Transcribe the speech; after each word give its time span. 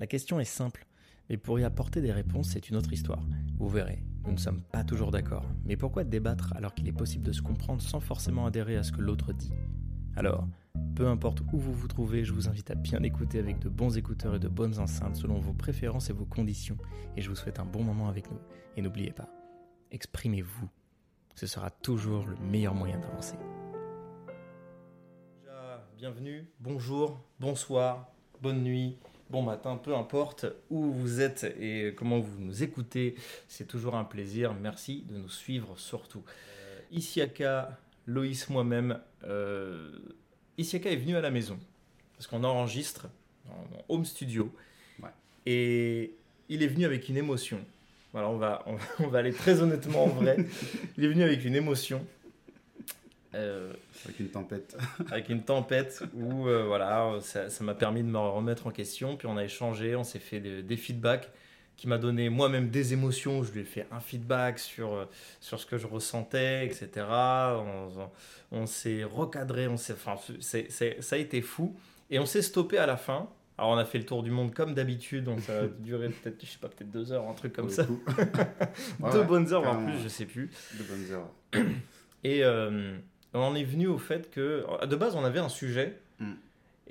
La 0.00 0.06
question 0.06 0.40
est 0.40 0.46
simple, 0.46 0.86
mais 1.28 1.36
pour 1.36 1.60
y 1.60 1.64
apporter 1.64 2.00
des 2.00 2.10
réponses, 2.10 2.48
c'est 2.48 2.70
une 2.70 2.76
autre 2.76 2.90
histoire. 2.90 3.22
Vous 3.58 3.68
verrez, 3.68 4.02
nous 4.24 4.32
ne 4.32 4.38
sommes 4.38 4.62
pas 4.62 4.82
toujours 4.82 5.10
d'accord. 5.10 5.44
Mais 5.66 5.76
pourquoi 5.76 6.04
débattre 6.04 6.54
alors 6.56 6.74
qu'il 6.74 6.88
est 6.88 6.92
possible 6.92 7.26
de 7.26 7.32
se 7.32 7.42
comprendre 7.42 7.82
sans 7.82 8.00
forcément 8.00 8.46
adhérer 8.46 8.78
à 8.78 8.82
ce 8.82 8.92
que 8.92 9.02
l'autre 9.02 9.34
dit? 9.34 9.52
Alors, 10.16 10.48
peu 10.96 11.06
importe 11.06 11.42
où 11.52 11.58
vous 11.58 11.74
vous 11.74 11.86
trouvez, 11.86 12.24
je 12.24 12.32
vous 12.32 12.48
invite 12.48 12.70
à 12.70 12.76
bien 12.76 13.02
écouter 13.02 13.38
avec 13.38 13.58
de 13.58 13.68
bons 13.68 13.98
écouteurs 13.98 14.36
et 14.36 14.38
de 14.38 14.48
bonnes 14.48 14.78
enceintes 14.78 15.16
selon 15.16 15.38
vos 15.38 15.52
préférences 15.52 16.08
et 16.08 16.14
vos 16.14 16.24
conditions. 16.24 16.78
Et 17.18 17.20
je 17.20 17.28
vous 17.28 17.36
souhaite 17.36 17.60
un 17.60 17.66
bon 17.66 17.84
moment 17.84 18.08
avec 18.08 18.30
nous. 18.30 18.40
Et 18.78 18.80
n'oubliez 18.80 19.12
pas, 19.12 19.28
exprimez-vous. 19.90 20.70
Ce 21.34 21.46
sera 21.46 21.68
toujours 21.68 22.24
le 22.24 22.36
meilleur 22.36 22.74
moyen 22.74 22.98
d'avancer. 22.98 23.36
Bienvenue, 25.98 26.48
bonjour, 26.58 27.20
bonsoir, 27.38 28.10
bonne 28.40 28.62
nuit, 28.62 28.96
bon 29.30 29.42
matin, 29.42 29.76
peu 29.76 29.94
importe 29.94 30.46
où 30.70 30.90
vous 30.90 31.20
êtes 31.20 31.44
et 31.60 31.94
comment 31.96 32.18
vous 32.18 32.38
nous 32.40 32.62
écoutez, 32.62 33.14
c'est 33.48 33.66
toujours 33.66 33.94
un 33.94 34.04
plaisir. 34.04 34.54
Merci 34.54 35.04
de 35.08 35.16
nous 35.16 35.28
suivre 35.28 35.78
surtout. 35.78 36.22
Euh, 36.26 36.80
Isiaka, 36.90 37.78
Loïs, 38.06 38.48
moi-même, 38.50 38.98
euh, 39.24 39.90
Isiaka 40.58 40.90
est 40.90 40.96
venu 40.96 41.16
à 41.16 41.20
la 41.20 41.30
maison 41.30 41.58
parce 42.16 42.26
qu'on 42.26 42.44
enregistre 42.44 43.08
en 43.48 43.94
home 43.94 44.04
studio 44.04 44.52
et 45.46 46.14
il 46.48 46.62
est 46.62 46.66
venu 46.66 46.84
avec 46.84 47.08
une 47.08 47.16
émotion. 47.16 47.60
Voilà, 48.12 48.28
on 48.28 48.36
va, 48.36 48.64
on 48.98 49.06
va 49.06 49.18
aller 49.20 49.32
très 49.32 49.62
honnêtement 49.62 50.04
en 50.04 50.08
vrai. 50.08 50.36
Il 50.98 51.04
est 51.04 51.08
venu 51.08 51.22
avec 51.22 51.44
une 51.44 51.54
émotion. 51.54 52.04
Euh, 53.34 53.72
avec 54.04 54.18
une 54.18 54.28
tempête. 54.28 54.76
avec 55.10 55.28
une 55.28 55.42
tempête 55.42 56.02
où 56.14 56.48
euh, 56.48 56.64
voilà, 56.66 57.18
ça 57.20 57.48
m'a 57.60 57.74
permis 57.74 58.02
de 58.02 58.08
me 58.08 58.18
remettre 58.18 58.66
en 58.66 58.70
question. 58.70 59.16
Puis 59.16 59.28
on 59.28 59.36
a 59.36 59.44
échangé, 59.44 59.94
on 59.94 60.04
s'est 60.04 60.18
fait 60.18 60.40
des, 60.40 60.76
feedbacks 60.76 61.30
qui 61.76 61.86
m'a 61.86 61.98
donné 61.98 62.28
moi-même 62.28 62.70
des 62.70 62.92
émotions. 62.92 63.44
Je 63.44 63.52
lui 63.52 63.60
ai 63.60 63.64
fait 63.64 63.86
un 63.92 64.00
feedback 64.00 64.58
sur, 64.58 64.94
euh, 64.94 65.04
sur 65.40 65.60
ce 65.60 65.66
que 65.66 65.78
je 65.78 65.86
ressentais, 65.86 66.66
etc. 66.66 67.06
On, 67.08 67.88
on 68.50 68.66
s'est 68.66 69.04
recadré, 69.04 69.68
on 69.68 69.76
s'est, 69.76 69.92
enfin, 69.92 70.16
ça 70.40 71.14
a 71.14 71.18
été 71.18 71.40
fou. 71.40 71.76
Et 72.10 72.18
on 72.18 72.26
s'est 72.26 72.42
stoppé 72.42 72.78
à 72.78 72.86
la 72.86 72.96
fin. 72.96 73.28
Alors 73.56 73.72
on 73.72 73.76
a 73.76 73.84
fait 73.84 73.98
le 73.98 74.06
tour 74.06 74.22
du 74.22 74.30
monde 74.30 74.54
comme 74.54 74.72
d'habitude, 74.74 75.24
donc 75.24 75.40
ça 75.40 75.60
a 75.60 75.66
duré 75.80 76.08
peut-être, 76.08 76.42
je 76.42 76.50
sais 76.50 76.58
pas, 76.58 76.68
peut-être 76.68 76.90
deux 76.90 77.12
heures, 77.12 77.28
un 77.28 77.34
truc 77.34 77.52
comme 77.52 77.68
ça. 77.68 77.86
deux 79.12 79.22
bonnes 79.22 79.52
heures 79.52 79.68
en 79.68 79.84
plus, 79.84 79.98
je 80.02 80.08
sais 80.08 80.24
plus. 80.24 80.50
Deux 80.78 80.84
bonnes 80.84 81.12
heures. 81.12 81.28
Et 82.24 82.42
on 83.34 83.40
en 83.40 83.54
est 83.54 83.64
venu 83.64 83.86
au 83.86 83.98
fait 83.98 84.30
que, 84.30 84.64
de 84.86 84.96
base, 84.96 85.16
on 85.16 85.24
avait 85.24 85.38
un 85.38 85.48
sujet. 85.48 85.98
Hmm. 86.18 86.34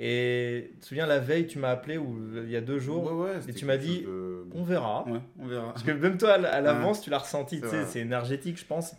Et 0.02 0.72
tu 0.76 0.80
te 0.80 0.86
souviens, 0.86 1.06
la 1.06 1.20
veille, 1.20 1.46
tu 1.46 1.60
m'as 1.60 1.72
appelé, 1.72 1.98
ou 1.98 2.18
il 2.38 2.50
y 2.50 2.56
a 2.56 2.62
deux 2.62 2.80
jours, 2.80 3.28
et 3.48 3.54
tu 3.54 3.66
m'as 3.66 3.78
dit, 3.78 4.06
on 4.54 4.64
verra. 4.64 5.06
on 5.38 5.46
verra. 5.46 5.74
Parce 5.74 5.84
que 5.84 5.92
même 5.92 6.18
toi, 6.18 6.34
à 6.34 6.62
l'avance, 6.62 7.02
tu 7.02 7.10
l'as 7.10 7.20
ressenti, 7.20 7.62
c'est 7.88 8.00
énergétique, 8.00 8.58
je 8.58 8.66
pense. 8.66 8.96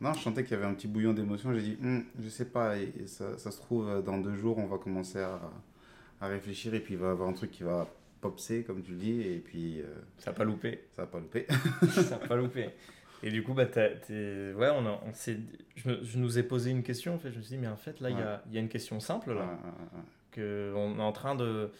Non, 0.00 0.12
je 0.12 0.20
sentais 0.20 0.42
qu'il 0.42 0.52
y 0.52 0.60
avait 0.60 0.66
un 0.68 0.74
petit 0.74 0.88
bouillon 0.88 1.14
d'émotion. 1.14 1.54
J'ai 1.54 1.62
dit, 1.62 1.78
hm, 1.80 2.04
je 2.22 2.28
sais 2.28 2.44
pas, 2.44 2.76
et, 2.76 2.92
ça, 3.06 3.38
ça, 3.38 3.50
se 3.50 3.58
trouve, 3.58 4.02
dans 4.02 4.18
deux 4.18 4.34
jours, 4.34 4.58
on 4.58 4.66
va 4.66 4.76
commencer 4.76 5.20
à, 5.20 5.40
à, 6.20 6.26
réfléchir, 6.26 6.74
et 6.74 6.80
puis 6.80 6.94
il 6.94 7.00
va 7.00 7.06
y 7.06 7.10
avoir 7.10 7.28
un 7.28 7.32
truc 7.32 7.50
qui 7.50 7.62
va 7.62 7.88
popser, 8.20 8.64
comme 8.64 8.82
tu 8.82 8.90
le 8.90 8.98
dis, 8.98 9.20
et 9.22 9.38
puis... 9.38 9.80
Euh, 9.80 9.84
ça 10.18 10.30
n'a 10.30 10.36
pas 10.36 10.44
loupé. 10.44 10.80
Ça 10.94 11.02
n'a 11.02 11.08
pas 11.08 11.20
loupé. 11.20 11.46
ça 11.90 12.02
n'a 12.02 12.16
pas 12.18 12.36
loupé. 12.36 12.70
Et 13.24 13.30
du 13.30 13.42
coup, 13.42 13.54
bah, 13.54 13.64
ouais, 13.74 14.70
on, 14.70 14.86
on 14.86 15.12
je, 15.14 15.32
je, 16.02 16.18
nous 16.18 16.38
ai 16.38 16.42
posé 16.42 16.70
une 16.70 16.82
question. 16.82 17.14
En 17.14 17.18
fait. 17.18 17.32
Je 17.32 17.38
me 17.38 17.42
suis 17.42 17.56
dit, 17.56 17.60
mais 17.60 17.68
en 17.68 17.76
fait, 17.76 18.00
là, 18.00 18.10
il 18.10 18.18
y, 18.18 18.20
a, 18.20 18.42
y, 18.50 18.58
a, 18.58 18.60
une 18.60 18.68
question 18.68 19.00
simple. 19.00 19.32
Là, 19.32 19.58
que 20.30 20.72
on 20.76 20.98
est 20.98 21.02
en 21.02 21.12
train 21.12 21.34
de 21.34 21.70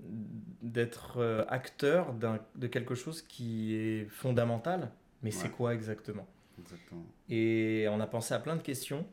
d'être 0.00 1.18
euh, 1.18 1.44
acteur 1.48 2.14
de 2.14 2.66
quelque 2.66 2.96
chose 2.96 3.22
qui 3.22 3.74
est 3.76 4.08
fondamental. 4.08 4.90
Mais 5.22 5.30
c'est 5.30 5.50
quoi 5.50 5.74
exactement? 5.74 6.26
Exactement. 6.58 7.04
Et 7.28 7.86
on 7.88 8.00
a 8.00 8.06
pensé 8.06 8.34
à 8.34 8.40
plein 8.40 8.56
de 8.56 8.62
questions. 8.62 9.06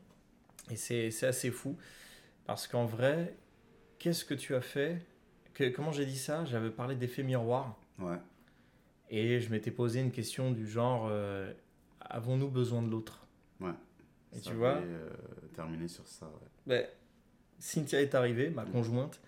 Et 0.70 0.76
c'est 0.76 1.26
assez 1.26 1.52
fou. 1.52 1.76
Parce 2.44 2.66
qu'en 2.66 2.86
vrai, 2.86 3.36
qu'est-ce 4.00 4.24
que 4.24 4.34
tu 4.34 4.56
as 4.56 4.62
fait? 4.62 5.00
Que, 5.54 5.68
Comment 5.68 5.92
j'ai 5.92 6.06
dit 6.06 6.18
ça? 6.18 6.44
J'avais 6.44 6.70
parlé 6.70 6.96
d'effet 6.96 7.22
miroir. 7.22 7.78
Ouais. 8.00 8.16
Et 9.10 9.40
je 9.40 9.50
m'étais 9.50 9.70
posé 9.70 10.00
une 10.00 10.10
question 10.10 10.50
du 10.50 10.66
genre 10.66 11.06
euh, 11.10 11.52
avons-nous 12.00 12.48
besoin 12.48 12.82
de 12.82 12.90
l'autre? 12.90 13.26
Ouais. 13.60 13.72
Et 14.36 14.40
tu 14.40 14.52
vois 14.54 14.76
euh, 14.76 15.08
Terminer 15.54 15.88
sur 15.88 16.06
ça, 16.06 16.26
ouais. 16.26 16.48
Ben, 16.66 16.86
Cynthia 17.58 18.00
est 18.00 18.14
arrivée, 18.14 18.50
ma 18.50 18.64
mm. 18.64 18.70
conjointe, 18.70 19.20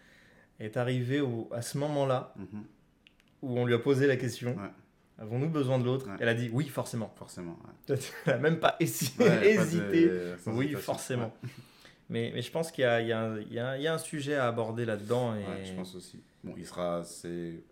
est 0.59 0.77
arrivée 0.77 1.21
au, 1.21 1.49
à 1.53 1.63
ce 1.63 1.79
moment-là 1.79 2.35
mm-hmm. 2.39 2.63
où 3.43 3.59
on 3.59 3.67
lui 3.67 3.75
a 3.75 3.79
posé 3.79 4.07
la 4.07 4.17
question 4.17 4.57
avons-nous 5.21 5.49
besoin 5.49 5.79
de 5.79 5.85
l'autre? 5.85 6.09
Elle 6.19 6.29
a 6.29 6.35
dit 6.35 6.51
oui, 6.53 6.67
forcément. 6.67 7.13
Forcément. 7.17 7.59
Elle 7.89 7.99
n'a 8.27 8.39
même 8.39 8.59
pas 8.59 8.77
hésité. 8.81 10.35
Oui, 10.47 10.73
forcément. 10.75 11.33
Mais, 12.09 12.33
mais, 12.35 12.43
je 12.43 12.51
pense 12.51 12.73
qu'il 12.73 12.83
y, 12.83 13.05
y, 13.05 13.55
y, 13.55 13.55
y, 13.55 13.87
a 13.87 13.95
un 13.95 13.99
sujet 13.99 14.35
à 14.35 14.49
aborder 14.49 14.85
là-dedans. 14.85 15.37
Et... 15.37 15.65
je 15.65 15.73
pense 15.75 15.95
aussi. 15.95 16.21
Bon, 16.43 16.55
il 16.57 16.67
sera 16.67 16.97
assez 16.97 17.63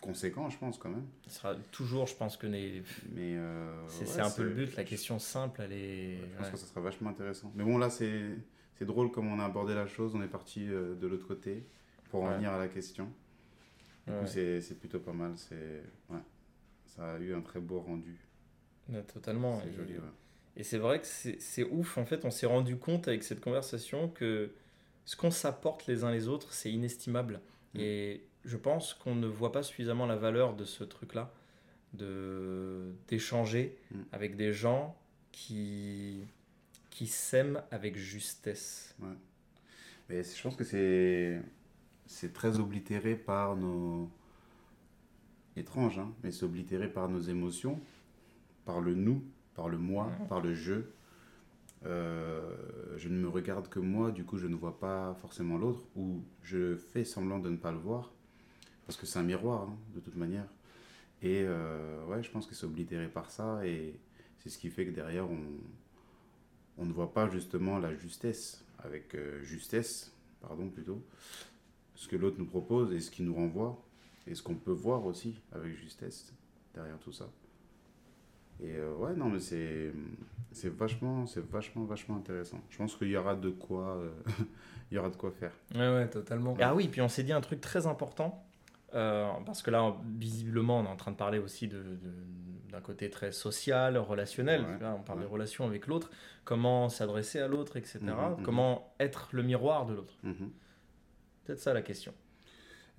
conséquent, 0.00 0.48
je 0.50 0.58
pense, 0.58 0.78
quand 0.78 0.90
même. 0.90 1.06
Ce 1.26 1.30
sera 1.30 1.54
toujours, 1.72 2.06
je 2.06 2.14
pense 2.14 2.36
que 2.36 2.46
les... 2.46 2.82
mais 3.14 3.36
euh, 3.36 3.86
c'est 3.88 4.20
un 4.20 4.30
peu 4.30 4.44
le 4.44 4.50
but. 4.50 4.76
La 4.76 4.84
question 4.84 5.18
simple, 5.18 5.62
elle 5.62 5.72
est. 5.72 6.18
je 6.18 6.36
pense 6.38 6.50
que 6.50 6.56
ça 6.56 6.66
sera 6.66 6.80
vachement 6.80 7.10
intéressant. 7.10 7.52
Mais 7.54 7.64
bon, 7.64 7.78
là, 7.78 7.90
c'est 7.90 8.36
drôle 8.80 9.10
comme 9.10 9.32
on 9.32 9.40
a 9.40 9.44
abordé 9.44 9.74
la 9.74 9.86
chose. 9.86 10.14
On 10.14 10.22
est 10.22 10.28
parti 10.28 10.66
euh, 10.68 10.94
de 10.94 11.06
l'autre 11.06 11.26
côté 11.26 11.64
pour 12.10 12.22
en 12.22 12.34
venir 12.34 12.52
à 12.52 12.58
la 12.58 12.68
question. 12.68 13.08
Du 14.06 14.12
coup, 14.12 14.26
c'est 14.26 14.78
plutôt 14.78 15.00
pas 15.00 15.12
mal. 15.12 15.32
Ça 16.86 17.14
a 17.14 17.18
eu 17.18 17.34
un 17.34 17.40
très 17.40 17.60
beau 17.60 17.80
rendu. 17.80 18.18
totalement. 19.12 19.60
C'est 19.64 19.72
joli. 19.72 19.94
Et 20.56 20.64
c'est 20.64 20.78
vrai 20.78 21.00
que 21.00 21.06
c'est 21.06 21.64
ouf. 21.64 21.98
En 21.98 22.04
fait, 22.04 22.24
on 22.24 22.30
s'est 22.30 22.46
rendu 22.46 22.76
compte 22.76 23.06
avec 23.06 23.22
cette 23.22 23.40
conversation 23.40 24.08
que 24.08 24.50
ce 25.04 25.16
qu'on 25.16 25.30
s'apporte 25.30 25.86
les 25.86 26.04
uns 26.04 26.10
les 26.10 26.28
autres, 26.28 26.52
c'est 26.52 26.70
inestimable. 26.70 27.40
Mm. 27.74 27.80
Et 27.80 28.24
je 28.48 28.56
pense 28.56 28.94
qu'on 28.94 29.14
ne 29.14 29.26
voit 29.26 29.52
pas 29.52 29.62
suffisamment 29.62 30.06
la 30.06 30.16
valeur 30.16 30.56
de 30.56 30.64
ce 30.64 30.82
truc-là, 30.82 31.30
de 31.92 32.94
d'échanger 33.06 33.76
mm. 33.90 34.00
avec 34.12 34.36
des 34.36 34.52
gens 34.52 34.96
qui 35.32 36.26
qui 36.90 37.06
s'aiment 37.06 37.62
avec 37.70 37.96
justesse. 37.96 38.96
Ouais. 39.00 39.14
Mais 40.08 40.22
je 40.22 40.42
pense 40.42 40.56
que 40.56 40.64
c'est 40.64 41.42
c'est 42.06 42.32
très 42.32 42.58
oblitéré 42.58 43.16
par 43.16 43.54
nos 43.54 44.10
étrange, 45.56 45.98
hein, 45.98 46.10
mais 46.24 46.30
c'est 46.30 46.44
oblitéré 46.44 46.88
par 46.88 47.08
nos 47.10 47.20
émotions, 47.20 47.78
par 48.64 48.80
le 48.80 48.94
nous, 48.94 49.22
par 49.54 49.68
le 49.68 49.76
moi, 49.76 50.10
par 50.28 50.40
le 50.40 50.54
je. 50.54 50.74
Euh, 51.84 52.96
je 52.96 53.08
ne 53.08 53.18
me 53.18 53.28
regarde 53.28 53.68
que 53.68 53.78
moi, 53.78 54.10
du 54.10 54.24
coup 54.24 54.38
je 54.38 54.46
ne 54.46 54.56
vois 54.56 54.80
pas 54.80 55.14
forcément 55.20 55.58
l'autre, 55.58 55.82
ou 55.96 56.22
je 56.42 56.76
fais 56.76 57.04
semblant 57.04 57.38
de 57.38 57.50
ne 57.50 57.58
pas 57.58 57.72
le 57.72 57.78
voir 57.78 58.14
parce 58.88 58.96
que 58.96 59.04
c'est 59.04 59.18
un 59.18 59.22
miroir, 59.22 59.68
hein, 59.68 59.76
de 59.94 60.00
toute 60.00 60.16
manière. 60.16 60.46
Et 61.20 61.42
euh, 61.44 62.02
ouais, 62.06 62.22
je 62.22 62.30
pense 62.30 62.46
que 62.46 62.54
c'est 62.54 62.64
oblitéré 62.64 63.06
par 63.06 63.30
ça, 63.30 63.60
et 63.66 64.00
c'est 64.38 64.48
ce 64.48 64.56
qui 64.56 64.70
fait 64.70 64.86
que 64.86 64.92
derrière, 64.92 65.30
on, 65.30 65.42
on 66.78 66.86
ne 66.86 66.92
voit 66.94 67.12
pas 67.12 67.28
justement 67.28 67.78
la 67.78 67.94
justesse, 67.94 68.64
avec 68.78 69.14
euh, 69.14 69.42
justesse, 69.42 70.10
pardon, 70.40 70.70
plutôt, 70.70 71.04
ce 71.96 72.08
que 72.08 72.16
l'autre 72.16 72.38
nous 72.38 72.46
propose 72.46 72.94
et 72.94 73.00
ce 73.00 73.10
qu'il 73.10 73.26
nous 73.26 73.34
renvoie, 73.34 73.78
et 74.26 74.34
ce 74.34 74.42
qu'on 74.42 74.54
peut 74.54 74.72
voir 74.72 75.04
aussi 75.04 75.38
avec 75.52 75.76
justesse 75.76 76.32
derrière 76.72 76.98
tout 76.98 77.12
ça. 77.12 77.28
Et 78.62 78.74
euh, 78.74 78.94
ouais, 78.94 79.14
non, 79.14 79.28
mais 79.28 79.40
c'est, 79.40 79.92
c'est 80.50 80.74
vachement, 80.74 81.26
c'est 81.26 81.44
vachement, 81.44 81.84
vachement 81.84 82.16
intéressant. 82.16 82.62
Je 82.70 82.78
pense 82.78 82.96
qu'il 82.96 83.08
y 83.08 83.18
aura 83.18 83.36
de 83.36 83.50
quoi, 83.50 84.00
il 84.90 84.94
y 84.94 84.98
aura 84.98 85.10
de 85.10 85.16
quoi 85.16 85.30
faire. 85.30 85.52
Ouais, 85.74 85.94
ouais, 85.94 86.08
totalement. 86.08 86.56
Ah 86.58 86.74
oui, 86.74 86.88
puis 86.88 87.02
on 87.02 87.08
s'est 87.10 87.22
dit 87.22 87.34
un 87.34 87.42
truc 87.42 87.60
très 87.60 87.86
important 87.86 88.47
euh, 88.94 89.30
parce 89.44 89.62
que 89.62 89.70
là, 89.70 89.96
visiblement, 90.16 90.80
on 90.80 90.84
est 90.84 90.88
en 90.88 90.96
train 90.96 91.12
de 91.12 91.16
parler 91.16 91.38
aussi 91.38 91.68
de, 91.68 91.82
d'un 92.70 92.80
côté 92.80 93.10
très 93.10 93.32
social, 93.32 93.98
relationnel. 93.98 94.64
Là, 94.80 94.96
on 94.98 95.02
parle 95.02 95.20
des 95.20 95.26
relations 95.26 95.66
avec 95.66 95.86
l'autre, 95.86 96.10
comment 96.44 96.88
s'adresser 96.88 97.40
à 97.40 97.48
l'autre, 97.48 97.76
etc. 97.76 97.98
Mhm, 98.02 98.10
mhm. 98.10 98.42
Comment 98.42 98.94
être 98.98 99.28
le 99.32 99.42
miroir 99.42 99.86
de 99.86 99.94
l'autre. 99.94 100.16
Mhm. 100.22 100.50
Peut-être 101.44 101.60
ça 101.60 101.74
la 101.74 101.82
question. 101.82 102.14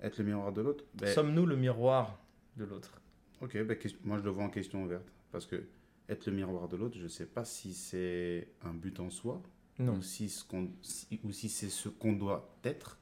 Être 0.00 0.18
le 0.18 0.24
miroir 0.24 0.52
de 0.52 0.62
l'autre 0.62 0.84
ben... 0.94 1.08
Sommes-nous 1.08 1.46
le 1.46 1.56
miroir 1.56 2.18
de 2.56 2.64
l'autre? 2.64 3.00
Ok, 3.40 3.56
ben, 3.62 3.76
moi 4.04 4.18
je 4.18 4.24
le 4.24 4.30
vois 4.30 4.44
en 4.44 4.50
question 4.50 4.82
ouverte. 4.84 5.12
Parce 5.32 5.46
que 5.46 5.68
être 6.08 6.26
le 6.26 6.32
miroir 6.32 6.68
de 6.68 6.76
l'autre, 6.76 6.96
je 6.98 7.04
ne 7.04 7.08
sais 7.08 7.26
pas 7.26 7.44
si 7.44 7.72
c'est 7.72 8.48
un 8.62 8.74
but 8.74 8.98
en 8.98 9.10
soi, 9.10 9.42
non. 9.78 9.94
ou 9.94 10.02
si, 10.02 10.28
ce 10.28 10.44
qu'on, 10.44 10.70
ou 11.24 11.32
si 11.32 11.48
c'est 11.48 11.68
ce 11.68 11.88
qu'on 11.88 12.12
doit 12.12 12.56
être 12.64 12.98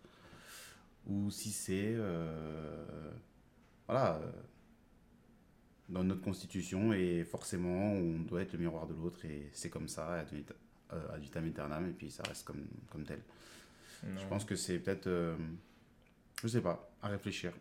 ou 1.08 1.30
si 1.30 1.50
c'est 1.50 1.94
euh, 1.96 3.10
voilà 3.86 4.16
euh, 4.16 4.30
dans 5.88 6.04
notre 6.04 6.20
constitution 6.20 6.92
et 6.92 7.24
forcément 7.24 7.92
on 7.92 8.18
doit 8.20 8.42
être 8.42 8.52
le 8.52 8.58
miroir 8.58 8.86
de 8.86 8.94
l'autre 8.94 9.24
et 9.24 9.48
c'est 9.52 9.70
comme 9.70 9.88
ça 9.88 10.22
vitam 10.24 10.56
euh, 10.92 11.48
aeternam 11.48 11.88
et 11.88 11.92
puis 11.92 12.10
ça 12.10 12.22
reste 12.24 12.44
comme, 12.46 12.66
comme 12.90 13.04
tel. 13.04 13.20
Je 14.04 14.26
pense 14.28 14.44
que 14.44 14.54
c'est 14.54 14.78
peut-être 14.78 15.08
Je 16.42 16.48
sais 16.48 16.60
pas, 16.60 16.88
à 17.02 17.08
réfléchir. 17.08 17.52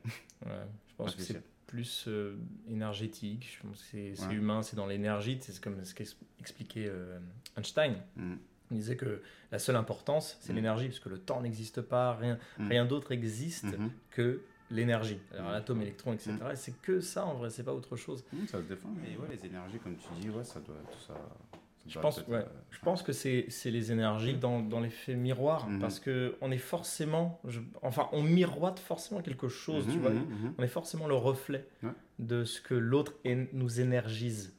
Ouais, 0.46 0.52
je 0.90 0.96
pense 0.96 1.16
que 1.16 1.22
c'est 1.24 1.42
plus 1.68 2.06
euh, 2.08 2.36
énergétique. 2.70 3.58
Je 3.62 3.68
pense 3.68 3.82
que 3.82 3.88
c'est 3.92 4.16
c'est 4.16 4.28
Ouais. 4.28 4.36
humain, 4.36 4.64
c'est 4.64 4.76
dans 4.76 4.88
l'énergie. 4.88 5.38
C'est 5.42 5.60
comme 5.60 5.84
ce 5.84 5.94
qu'expliquait 5.94 6.88
euh, 6.88 7.20
Einstein. 7.58 7.96
Mm. 8.16 8.36
Il 8.72 8.78
disait 8.78 8.96
que 8.98 9.22
la 9.52 9.60
seule 9.60 9.76
importance, 9.78 10.38
c'est 10.42 10.52
Mm. 10.52 10.56
l'énergie, 10.58 10.88
parce 10.88 11.00
que 11.00 11.10
le 11.10 11.20
temps 11.20 11.42
n'existe 11.42 11.82
pas, 11.82 12.14
rien, 12.16 12.38
Mm. 12.58 12.68
rien 12.68 12.86
d'autre 12.86 13.12
existe 13.12 13.64
Mhm. 13.66 13.92
que 14.12 14.42
l'énergie. 14.72 15.20
Alors 15.34 15.50
Mm. 15.50 15.54
l'atome, 15.54 15.80
l'électron, 15.80 16.14
etc. 16.14 16.34
Mm. 16.34 16.52
Et 16.52 16.56
c'est 16.58 16.82
que 16.82 17.00
ça, 17.00 17.26
en 17.26 17.36
vrai, 17.36 17.50
c'est 17.50 17.64
pas 17.64 17.74
autre 17.74 17.96
chose. 17.96 18.26
Ça 18.48 18.58
se 18.62 18.64
défend, 18.68 18.90
mais 19.02 19.16
ouais, 19.18 19.28
les 19.34 19.46
énergies, 19.46 19.80
comme 19.80 19.96
tu 19.96 20.08
dis, 20.20 20.30
ouais, 20.30 20.44
ça 20.44 20.60
doit 20.60 20.76
tout 20.92 21.00
ça. 21.08 21.14
ça 21.14 21.60
Je 21.90 22.00
pense, 22.02 22.18
ouais, 22.28 22.40
euh, 22.40 22.44
je 22.72 22.80
pense 22.80 23.02
que 23.02 23.14
c'est 23.14 23.48
les 23.64 23.92
énergies 23.94 24.34
dans, 24.36 24.60
dans 24.60 24.82
l'effet 24.82 25.16
miroir, 25.16 25.70
Mhm. 25.70 25.80
parce 25.80 26.02
que 26.02 26.36
on 26.42 26.52
est 26.52 26.58
forcément, 26.58 27.40
je- 27.48 27.62
enfin, 27.82 28.10
on 28.12 28.22
miroite 28.24 28.80
forcément 28.80 29.22
quelque 29.22 29.48
chose, 29.48 29.86
tu 29.86 29.94
mhm, 29.94 30.00
vois. 30.02 30.12
On 30.58 30.64
est 30.64 30.68
forcément 30.68 31.08
le 31.08 31.16
reflet 31.16 31.66
Ouais. 31.84 31.92
de 32.20 32.44
ce 32.44 32.60
que 32.60 32.74
l'autre 32.74 33.14
nous 33.54 33.80
énergise. 33.80 34.54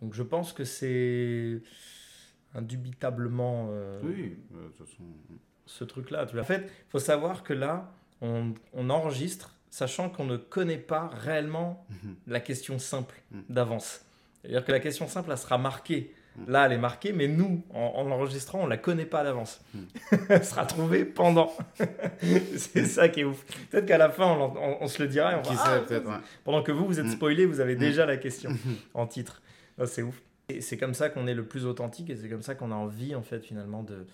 Donc 0.00 0.12
je 0.14 0.22
pense 0.22 0.52
que 0.52 0.62
c'est 0.62 1.60
indubitablement 2.56 3.68
euh, 3.70 4.00
Oui, 4.02 4.36
de 4.50 4.66
toute 4.68 4.86
façon. 4.86 5.02
ce 5.66 5.84
truc-là. 5.84 6.26
En 6.38 6.44
fait, 6.44 6.62
il 6.66 6.90
faut 6.90 6.98
savoir 6.98 7.42
que 7.42 7.52
là, 7.52 7.90
on, 8.20 8.54
on 8.72 8.90
enregistre, 8.90 9.54
sachant 9.70 10.08
qu'on 10.08 10.24
ne 10.24 10.36
connaît 10.36 10.78
pas 10.78 11.08
réellement 11.12 11.86
Mhm. 11.90 12.14
la 12.26 12.40
question 12.40 12.78
simple 12.78 13.20
Mhm. 13.30 13.42
d'avance. 13.50 14.02
C'est-à-dire 14.40 14.64
que 14.64 14.72
la 14.72 14.80
question 14.80 15.08
simple, 15.08 15.30
elle 15.32 15.38
sera 15.38 15.58
marquée. 15.58 16.14
Mhm. 16.36 16.50
Là, 16.52 16.66
elle 16.66 16.72
est 16.72 16.78
marquée, 16.78 17.12
mais 17.12 17.28
nous, 17.28 17.64
en, 17.74 17.80
en 17.96 18.04
l'enregistrant, 18.04 18.60
on 18.62 18.66
la 18.66 18.76
connaît 18.76 19.06
pas 19.06 19.24
d'avance. 19.24 19.60
Mhm. 19.74 19.86
elle 20.30 20.44
sera 20.44 20.66
trouvée 20.66 21.04
pendant. 21.04 21.52
c'est 22.56 22.84
ça 22.86 23.08
qui 23.08 23.20
est 23.20 23.24
ouf. 23.24 23.44
Peut-être 23.70 23.86
qu'à 23.86 23.98
la 23.98 24.08
fin, 24.10 24.26
on, 24.26 24.36
l'en- 24.36 24.54
on- 24.56 24.78
on 24.82 24.86
se 24.86 25.02
le 25.02 25.08
dira. 25.08 25.32
Et 25.32 25.34
on 25.36 25.42
Qui 25.42 25.54
va, 25.54 25.64
sait, 25.86 26.02
Ah, 26.06 26.08
ouais. 26.08 26.16
pendant 26.44 26.62
que 26.62 26.72
vous, 26.72 26.86
vous 26.86 27.00
êtes 27.00 27.06
Mm. 27.06 27.10
spoilé, 27.12 27.46
vous 27.46 27.60
avez 27.60 27.74
Mm. 27.74 27.78
déjà 27.78 28.06
la 28.06 28.16
question 28.16 28.50
en 28.94 29.06
titre. 29.06 29.42
C'est 29.86 30.02
ouf. 30.02 30.22
Et 30.48 30.60
c'est 30.60 30.76
comme 30.76 30.94
ça 30.94 31.10
qu'on 31.10 31.26
est 31.26 31.34
le 31.34 31.44
plus 31.46 31.66
authentique 31.66 32.08
et 32.10 32.16
c'est 32.16 32.28
comme 32.28 32.42
ça 32.42 32.54
qu'on 32.54 32.70
a 32.70 32.74
envie, 32.76 33.14
en 33.14 33.22
fait, 33.22 33.40
finalement, 33.40 33.82
de 33.82 34.06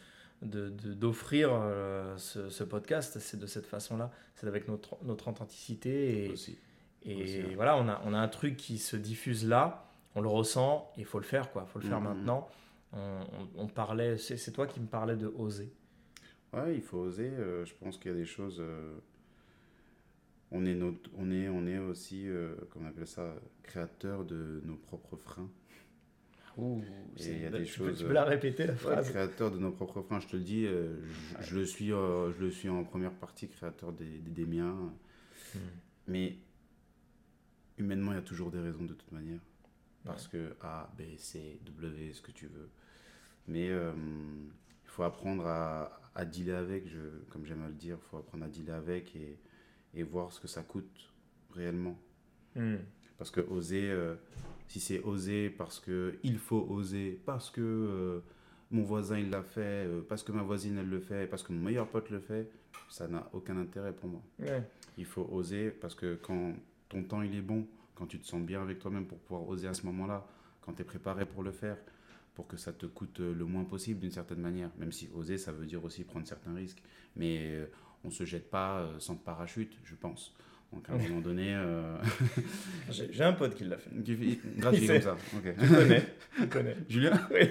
de- 0.43 0.71
de- 0.71 0.93
d'offrir 0.95 1.51
euh, 1.53 2.17
ce, 2.17 2.49
ce 2.51 2.65
podcast. 2.65 3.19
C'est 3.21 3.39
de 3.39 3.47
cette 3.47 3.67
façon-là. 3.67 4.11
C'est 4.35 4.49
avec 4.49 4.67
notre, 4.67 4.97
notre 5.05 5.29
authenticité. 5.29 6.25
Et, 6.27 6.31
Aussi. 6.31 6.59
et 7.05 7.23
Aussi, 7.23 7.43
ouais. 7.45 7.55
voilà, 7.55 7.77
on 7.77 7.87
a, 7.89 8.03
on 8.07 8.13
a 8.13 8.19
un 8.19 8.27
truc 8.29 8.57
qui 8.57 8.79
se 8.79 8.97
diffuse 8.97 9.47
là. 9.47 9.89
On 10.17 10.21
le 10.21 10.27
ressent. 10.29 10.91
Il 10.97 11.05
faut 11.05 11.19
le 11.21 11.25
faire, 11.25 11.53
quoi. 11.53 11.65
Il 11.69 11.71
faut 11.71 11.79
le 11.79 11.87
faire 11.87 12.01
Mhm. 12.01 12.09
maintenant. 12.09 12.49
On, 12.93 12.99
on- 12.99 13.63
on 13.63 13.67
parlait... 13.69 14.19
C'est 14.19 14.37
c'est 14.37 14.51
toi 14.51 14.67
qui 14.67 14.81
me 14.81 14.87
parlais 14.89 15.15
de 15.17 15.29
oser. 15.29 15.73
Ouais, 16.53 16.75
il 16.75 16.83
faut 16.83 16.99
oser. 16.99 17.31
euh, 17.31 17.65
je 17.65 17.75
pense 17.75 17.97
qu'il 17.99 18.11
y 18.11 18.15
a 18.15 18.17
des 18.17 18.25
choses. 18.27 18.59
euh, 18.61 18.95
on, 20.51 20.65
est 20.67 20.75
notre, 20.75 21.09
on, 21.19 21.31
est, 21.31 21.49
on 21.49 21.67
est 21.69 21.79
aussi, 21.79 22.27
euh, 22.29 22.55
comment 22.71 22.87
on 22.87 22.89
appelle 22.89 23.07
ça, 23.07 23.33
créateur 23.63 24.25
de 24.25 24.61
nos 24.65 24.75
propres 24.77 25.17
freins. 25.17 25.49
Ouh, 26.59 26.83
Et 27.19 27.27
il 27.33 27.41
y 27.43 27.47
a 27.47 27.51
des 27.51 27.65
tu 27.65 27.79
peux- 27.79 27.87
choses, 27.89 27.99
Tu 28.01 28.05
peux 28.07 28.13
la 28.13 28.25
répéter, 28.25 28.67
la 28.67 28.73
Ouais, 28.75 28.79
phrase 28.79 29.11
créateur 29.11 29.51
de 29.51 29.59
nos 29.59 29.73
propres 29.73 30.03
freins, 30.03 30.21
je 30.21 30.29
te 30.29 30.37
le 30.37 30.43
dis. 30.43 30.67
euh, 30.67 30.97
je, 31.41 31.47
je 31.47 31.59
le 31.59 31.65
suis, 31.67 31.93
euh, 31.93 32.31
je 32.33 32.41
le 32.45 32.51
suis 32.51 32.69
en 32.69 32.85
première 32.85 33.13
partie, 33.13 33.49
créateur 33.49 33.93
des, 33.93 34.19
des, 34.19 34.31
des 34.31 34.47
miens. 34.47 34.93
Hmm. 35.55 35.59
Mais 36.09 36.37
humainement, 37.79 38.13
il 38.13 38.17
y 38.17 38.19
a 38.19 38.23
toujours 38.23 38.51
des 38.51 38.61
raisons 38.61 38.85
de 38.85 38.95
toute 38.95 39.13
manière. 39.13 39.41
Parce 40.05 40.27
que 40.27 40.55
A, 40.61 40.93
B, 40.99 41.03
C, 41.17 41.61
W, 41.65 42.13
ce 42.13 42.21
que 42.23 42.33
tu 42.33 42.47
veux. 42.47 42.69
Mais 43.47 43.71
euh, 43.71 43.93
il 44.85 44.89
faut 44.91 45.05
apprendre 45.05 45.47
à, 45.47 46.01
à 46.15 46.25
dealer 46.25 46.57
avec, 46.57 46.89
je, 46.89 46.99
comme 47.31 47.45
j'aime 47.47 47.63
à 47.63 47.69
le 47.69 47.75
dire, 47.75 47.99
il 48.05 48.09
faut 48.11 48.17
apprendre 48.19 48.45
à 48.45 48.49
dealer 48.49 48.75
avec 48.75 49.15
et, 49.15 49.39
et 49.95 50.03
voir 50.03 50.33
ce 50.33 50.41
que 50.41 50.49
ça 50.49 50.63
coûte 50.63 51.13
réellement. 51.53 51.97
Hmm. 52.57 52.77
Parce 53.17 53.31
que 53.31 53.41
oser, 53.41 53.89
euh, 53.91 54.17
si 54.73 54.81
c'est 54.81 55.03
oser 55.03 55.51
parce 55.51 55.79
que 55.81 56.19
il 56.23 56.39
faut 56.39 56.67
oser, 56.71 57.21
parce 57.27 57.51
que 57.51 57.61
euh, 57.61 58.21
mon 58.71 58.83
voisin 58.83 59.19
il 59.19 59.29
l'a 59.29 59.43
fait, 59.43 59.87
euh, 59.87 60.01
parce 60.09 60.23
que 60.23 60.33
ma 60.33 60.43
voisine 60.43 60.79
elle 60.79 60.89
le 60.89 60.99
fait, 60.99 61.27
parce 61.27 61.43
que 61.43 61.53
mon 61.53 61.63
meilleur 61.63 61.87
pote 61.89 62.09
le 62.09 62.21
fait, 62.21 62.51
ça 62.89 63.07
n'a 63.07 63.29
aucun 63.35 63.59
intérêt 63.59 63.93
pour 63.93 64.09
moi. 64.09 64.23
Ouais. 64.39 64.63
Il 64.97 65.05
faut 65.05 65.29
oser 65.31 65.69
parce 65.73 65.95
que 65.95 66.15
quand 66.15 66.55
ton 66.89 67.03
temps 67.03 67.21
il 67.21 67.35
est 67.35 67.43
bon, 67.43 67.67
quand 67.95 68.07
tu 68.07 68.19
te 68.19 68.27
sens 68.27 68.41
bien 68.41 68.63
avec 68.63 68.79
toi-même 68.79 69.05
pour 69.05 69.19
pouvoir 69.19 69.47
oser 69.47 69.69
à 69.69 69.75
ce 69.75 69.85
moment-là, 69.85 70.27
quand 70.63 70.73
tu 70.73 70.81
es 70.81 70.87
préparé 70.87 71.27
pour 71.27 71.43
le 71.43 71.53
faire, 71.53 71.77
pour 72.35 72.47
que 72.47 72.57
ça 72.57 72.73
te 72.73 72.87
coûte 72.87 73.21
euh, 73.21 73.35
le 73.35 73.45
moins 73.45 73.65
possible 73.65 74.01
d'une 74.01 74.11
certaine 74.11 74.41
manière, 74.41 74.71
même 74.79 74.91
si 74.91 75.11
oser 75.15 75.37
ça 75.37 75.53
veut 75.53 75.67
dire 75.67 75.85
aussi 75.85 76.03
prendre 76.03 76.27
certains 76.27 76.55
risques, 76.55 76.83
mais 77.15 77.69
on 78.05 78.11
se 78.11 78.25
jette 78.25 78.49
pas 78.49 78.89
sans 79.01 79.17
parachute, 79.17 79.77
je 79.85 79.95
pense. 79.95 80.35
Donc 80.73 80.89
à 80.89 80.93
un 80.95 80.99
moment 80.99 81.21
donné, 81.21 81.55
euh... 81.55 81.97
J'ai 82.91 83.23
un 83.25 83.33
pote 83.35 83.55
qui 83.55 83.65
l'a 83.65 83.77
fait. 83.79 83.91
gratuit 84.57 84.87
comme 84.87 85.01
ça. 85.03 85.17
ok. 85.37 85.55
Tu 85.61 85.69
connais. 85.69 86.03
Tu 86.37 86.49
connais. 86.49 86.77
Julien 86.89 87.29
Oui. 87.33 87.49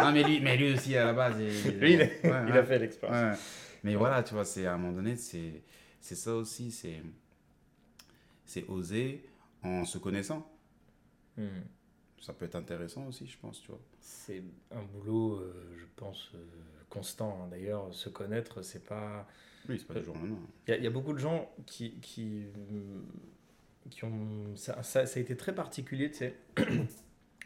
Ah 0.00 0.12
mais 0.12 0.22
lui, 0.22 0.40
mais 0.40 0.56
lui 0.56 0.72
aussi 0.74 0.96
à 0.96 1.06
la 1.06 1.12
base. 1.12 1.34
il- 1.40 1.76
Lui, 1.80 1.94
il, 1.94 1.98
ouais, 1.98 2.20
il 2.22 2.30
ouais. 2.30 2.58
a 2.58 2.62
fait 2.64 2.78
l'expérience. 2.78 3.36
Ouais. 3.36 3.42
Mais 3.82 3.96
voilà, 3.96 4.22
tu 4.22 4.32
vois, 4.32 4.44
c'est 4.44 4.64
à 4.64 4.74
un 4.74 4.78
moment 4.78 4.92
donné, 4.92 5.16
c'est 5.16 5.60
c'est 6.00 6.14
ça 6.14 6.34
aussi, 6.36 6.70
c'est 6.70 7.02
c'est 8.44 8.64
oser 8.68 9.24
en 9.64 9.84
se 9.84 9.98
connaissant. 9.98 10.48
Hmm. 11.36 11.46
Ça 12.20 12.32
peut 12.32 12.44
être 12.44 12.54
intéressant 12.54 13.06
aussi, 13.08 13.26
je 13.26 13.36
pense, 13.38 13.60
tu 13.60 13.68
vois. 13.72 13.80
C'est 14.00 14.42
un 14.70 14.82
boulot, 14.82 15.40
euh, 15.40 15.52
je 15.76 15.84
pense, 15.96 16.30
euh, 16.36 16.38
constant. 16.88 17.40
hein. 17.42 17.48
D'ailleurs, 17.50 17.92
se 17.92 18.08
connaître, 18.08 18.62
c'est 18.62 18.84
pas. 18.84 19.26
Oui, 19.68 19.76
c'est 19.78 19.86
pas 19.86 19.94
du 19.94 20.04
jour 20.04 20.14
au 20.14 20.18
lendemain. 20.18 20.38
Il 20.66 20.70
y, 20.70 20.74
a- 20.74 20.76
il 20.78 20.84
y 20.84 20.86
a 20.86 20.90
beaucoup 20.90 21.12
de 21.12 21.18
gens 21.18 21.50
qui, 21.66 21.92
qui, 22.00 22.44
euh, 22.72 23.00
qui 23.90 24.04
ont. 24.04 24.54
Ça, 24.56 24.82
ça- 24.82 25.06
ça 25.06 25.18
a 25.18 25.22
été 25.22 25.36
très 25.36 25.54
particulier, 25.54 26.10
tu 26.10 26.18
sais. 26.18 26.34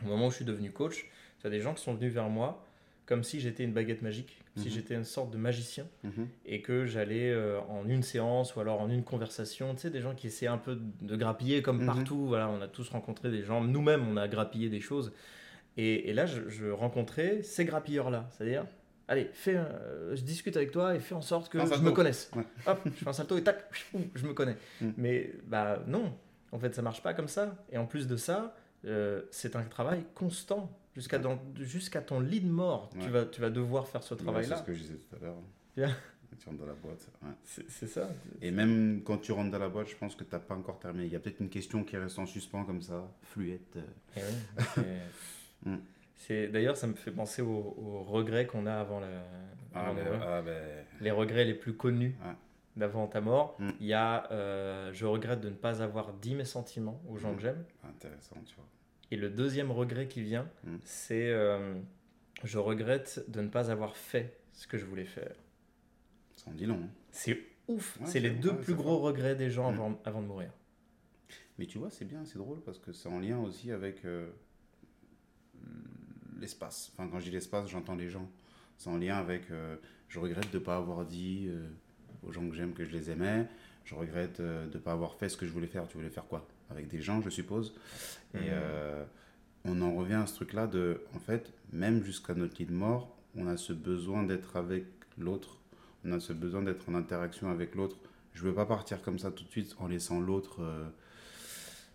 Au 0.02 0.06
moment 0.06 0.26
où 0.26 0.30
je 0.30 0.36
suis 0.36 0.44
devenu 0.44 0.70
coach, 0.72 1.06
tu 1.40 1.46
as 1.46 1.50
des 1.50 1.60
gens 1.60 1.74
qui 1.74 1.82
sont 1.82 1.94
venus 1.94 2.12
vers 2.12 2.28
moi 2.28 2.66
comme 3.04 3.24
si 3.24 3.40
j'étais 3.40 3.64
une 3.64 3.72
baguette 3.72 4.00
magique, 4.00 4.40
comme 4.54 4.62
si 4.62 4.68
Mhm. 4.68 4.74
j'étais 4.74 4.94
une 4.94 5.04
sorte 5.04 5.30
de 5.32 5.36
magicien 5.36 5.86
Mhm. 6.04 6.28
et 6.46 6.62
que 6.62 6.86
j'allais 6.86 7.30
euh, 7.30 7.60
en 7.62 7.86
une 7.88 8.02
séance 8.04 8.54
ou 8.54 8.60
alors 8.60 8.80
en 8.80 8.88
une 8.88 9.02
conversation, 9.02 9.74
tu 9.74 9.82
sais, 9.82 9.90
des 9.90 10.00
gens 10.00 10.14
qui 10.14 10.28
essaient 10.28 10.46
un 10.46 10.56
peu 10.58 10.78
de 11.00 11.16
grappiller 11.16 11.62
comme 11.62 11.80
Mhm. 11.80 11.86
partout. 11.86 12.26
Voilà, 12.28 12.48
on 12.48 12.60
a 12.62 12.68
tous 12.68 12.88
rencontré 12.90 13.30
des 13.30 13.42
gens, 13.42 13.60
nous-mêmes, 13.62 14.06
on 14.08 14.16
a 14.16 14.28
grappillé 14.28 14.68
des 14.68 14.80
choses. 14.80 15.12
Et, 15.76 16.08
et 16.10 16.12
là, 16.12 16.26
je, 16.26 16.48
je 16.48 16.66
rencontrais 16.68 17.42
ces 17.42 17.64
grappilleurs-là, 17.64 18.28
c'est-à-dire, 18.30 18.66
allez, 19.12 19.30
fais, 19.32 19.56
un- 19.56 19.68
je 20.14 20.22
discute 20.22 20.56
avec 20.56 20.70
toi 20.72 20.94
et 20.94 21.00
fais 21.00 21.14
en 21.14 21.20
sorte 21.20 21.48
que 21.50 21.58
je 21.58 21.80
me 21.82 21.92
connaisse. 21.92 22.30
Ouais. 22.34 22.44
Hop, 22.66 22.80
je 22.84 22.90
fais 22.90 23.08
un 23.08 23.12
salto 23.12 23.36
et 23.36 23.42
tac, 23.42 23.64
je 24.14 24.26
me 24.26 24.32
connais. 24.34 24.56
Mhm. 24.80 24.94
Mais 24.96 25.32
bah 25.46 25.82
non, 25.86 26.12
en 26.50 26.58
fait, 26.58 26.74
ça 26.74 26.82
marche 26.82 27.02
pas 27.02 27.14
comme 27.14 27.28
ça. 27.28 27.56
Et 27.70 27.78
en 27.78 27.86
plus 27.86 28.06
de 28.06 28.16
ça, 28.16 28.54
euh, 28.84 29.22
c'est 29.30 29.54
un 29.56 29.62
travail 29.62 30.04
constant. 30.14 30.70
Jusqu'à 30.94 31.18
Ouais. 31.18 31.38
jusqu'à 31.60 32.02
ton 32.02 32.20
lit 32.20 32.40
de 32.42 32.50
mort, 32.50 32.90
tu, 33.00 33.08
vas, 33.08 33.24
tu 33.24 33.40
vas 33.40 33.48
devoir 33.48 33.88
faire 33.88 34.02
ce 34.02 34.12
Ouais, 34.12 34.18
c'est 34.18 34.24
travail-là. 34.26 34.56
ce 34.58 34.62
que 34.62 34.74
je 34.74 34.80
disais 34.80 34.94
tout 34.96 35.16
à 35.16 35.24
l'heure. 35.24 35.36
Tu 36.38 36.48
rentres 36.48 36.60
dans 36.60 36.66
la 36.66 36.72
boîte. 36.74 37.08
C'est 37.44 37.70
c'est 37.70 37.86
ça. 37.86 38.10
Et 38.42 38.50
même 38.50 39.00
quand 39.04 39.16
tu 39.18 39.32
rentres 39.32 39.50
dans 39.50 39.58
la 39.58 39.68
boîte, 39.70 39.88
je 39.88 39.96
pense 39.96 40.14
que 40.16 40.24
tu 40.24 40.30
n'as 40.32 40.38
pas 40.40 40.54
encore 40.54 40.78
terminé. 40.78 41.06
Il 41.06 41.12
y 41.12 41.16
a 41.16 41.20
peut-être 41.20 41.40
une 41.40 41.48
question 41.48 41.82
qui 41.84 41.96
reste 41.96 42.18
en 42.18 42.26
suspens 42.26 42.64
comme 42.64 42.82
ça, 42.82 43.08
fluette. 43.22 43.78
Eh 44.16 44.20
oui, 44.20 44.64
c'est- 44.74 44.82
Mm. 45.70 45.76
C'est- 46.22 46.48
D'ailleurs, 46.48 46.76
ça 46.76 46.86
me 46.86 46.94
fait 46.94 47.10
penser 47.10 47.42
aux, 47.42 47.74
aux 47.78 48.02
regrets 48.04 48.46
qu'on 48.46 48.66
a 48.66 48.74
avant, 48.74 49.00
la, 49.00 49.08
Ah, 49.74 49.88
avant 49.88 50.00
ah, 50.22 50.42
Les 51.00 51.10
regrets 51.10 51.44
les 51.44 51.54
plus 51.54 51.74
connus 51.74 52.14
Ouais. 52.24 52.34
d'avant 52.76 53.06
ta 53.06 53.20
mort. 53.20 53.56
Mm. 53.58 53.68
Il 53.80 53.86
y 53.86 53.94
a 53.94 54.30
euh, 54.30 54.90
je 54.92 55.06
regrette 55.06 55.40
de 55.40 55.48
ne 55.48 55.54
pas 55.54 55.82
avoir 55.82 56.12
dit 56.14 56.34
mes 56.34 56.44
sentiments 56.44 57.00
aux 57.08 57.16
gens 57.16 57.32
Mm. 57.32 57.36
que 57.36 57.42
j'aime. 57.42 57.64
intéressant, 57.84 58.36
tu 58.44 58.54
vois. 58.56 58.66
Et 59.10 59.16
le 59.16 59.30
deuxième 59.30 59.70
regret 59.70 60.06
qui 60.08 60.22
vient, 60.22 60.48
Mm. 60.64 60.76
c'est 60.84 61.28
euh, 61.30 61.74
je 62.44 62.58
regrette 62.58 63.24
de 63.28 63.40
ne 63.40 63.48
pas 63.48 63.70
avoir 63.70 63.96
fait 63.96 64.38
ce 64.52 64.66
que 64.66 64.76
je 64.78 64.84
voulais 64.84 65.04
faire. 65.06 65.34
Ça 66.36 66.50
en 66.50 66.54
dit 66.54 66.66
long. 66.66 66.80
hein. 66.84 66.88
C'est 67.10 67.38
ouf. 67.68 67.98
Ouais, 68.00 68.06
c'est 68.06 68.20
les 68.20 68.30
deux 68.30 68.50
ouais, 68.50 68.60
plus 68.60 68.74
gros 68.74 68.98
regrets 68.98 69.36
des 69.36 69.48
gens 69.50 69.68
avant, 69.68 69.98
avant 70.04 70.20
de 70.22 70.26
mourir. 70.26 70.50
Mais 71.58 71.66
tu 71.66 71.78
vois, 71.78 71.90
c'est 71.90 72.04
bien, 72.04 72.24
c'est 72.24 72.38
drôle 72.38 72.60
parce 72.62 72.78
que 72.78 72.92
c'est 72.92 73.08
en 73.08 73.20
lien 73.20 73.38
aussi 73.38 73.70
avec 73.72 74.04
euh, 74.04 74.30
l'espace. 76.42 76.92
Enfin, 76.96 77.08
quand 77.10 77.18
je 77.20 77.24
dis 77.24 77.30
l'espace, 77.30 77.68
j'entends 77.70 77.94
les 77.96 78.10
gens. 78.10 78.28
C'est 78.78 78.90
en 78.90 78.98
lien 78.98 79.16
avec. 79.16 79.50
euh, 79.50 79.76
je 80.08 80.18
regrette 80.18 80.50
de 80.52 80.58
ne 80.58 80.62
pas 80.64 80.76
avoir 80.76 81.04
dit 81.06 81.46
euh, 81.48 81.66
aux 82.22 82.32
gens 82.32 82.46
que 82.48 82.54
j'aime 82.54 82.74
que 82.74 82.84
je 82.84 82.90
les 82.92 83.10
aimais. 83.10 83.46
Je 83.84 83.94
regrette 83.94 84.40
euh, 84.40 84.66
de 84.68 84.74
ne 84.76 84.82
pas 84.82 84.92
avoir 84.92 85.14
fait 85.14 85.28
ce 85.30 85.36
que 85.36 85.46
je 85.46 85.52
voulais 85.52 85.66
faire. 85.66 85.88
Tu 85.88 85.96
voulais 85.96 86.10
faire 86.10 86.26
quoi? 86.26 86.46
Avec 86.70 86.88
des 86.88 87.00
gens, 87.00 87.22
je 87.22 87.30
suppose. 87.30 87.74
Et 88.34 88.38
Mhm. 88.38 89.06
on 89.64 89.80
en 89.82 89.94
revient 89.94 90.14
à 90.14 90.26
ce 90.26 90.34
truc-là 90.34 90.66
de. 90.66 91.00
En 91.14 91.18
fait, 91.18 91.52
même 91.72 92.02
jusqu'à 92.04 92.34
notre 92.34 92.58
lit 92.58 92.66
de 92.66 92.72
mort, 92.72 93.16
on 93.36 93.46
a 93.46 93.56
ce 93.56 93.72
besoin 93.72 94.22
d'être 94.24 94.56
avec 94.56 94.84
l'autre. 95.18 95.56
On 96.04 96.12
a 96.12 96.20
ce 96.20 96.32
besoin 96.32 96.62
d'être 96.62 96.88
en 96.88 96.94
interaction 96.94 97.50
avec 97.50 97.74
l'autre. 97.74 97.96
Je 98.34 98.42
ne 98.42 98.48
veux 98.48 98.54
pas 98.54 98.66
partir 98.66 99.00
comme 99.02 99.18
ça 99.18 99.30
tout 99.30 99.44
de 99.44 99.50
suite 99.50 99.74
en 99.78 99.86
laissant 99.88 100.18
l'autre. 100.20 100.60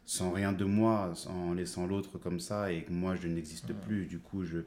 Sans 0.08 0.32
rien 0.32 0.54
de 0.54 0.64
moi, 0.66 1.12
en 1.28 1.54
laissant 1.54 1.86
l'autre 1.86 2.18
comme 2.18 2.40
ça 2.40 2.72
et 2.72 2.84
que 2.86 2.94
moi 2.94 3.16
je 3.18 3.28
n'existe 3.28 3.74
plus. 3.74 4.06
Du 4.08 4.20
coup, 4.20 4.46
je 4.46 4.60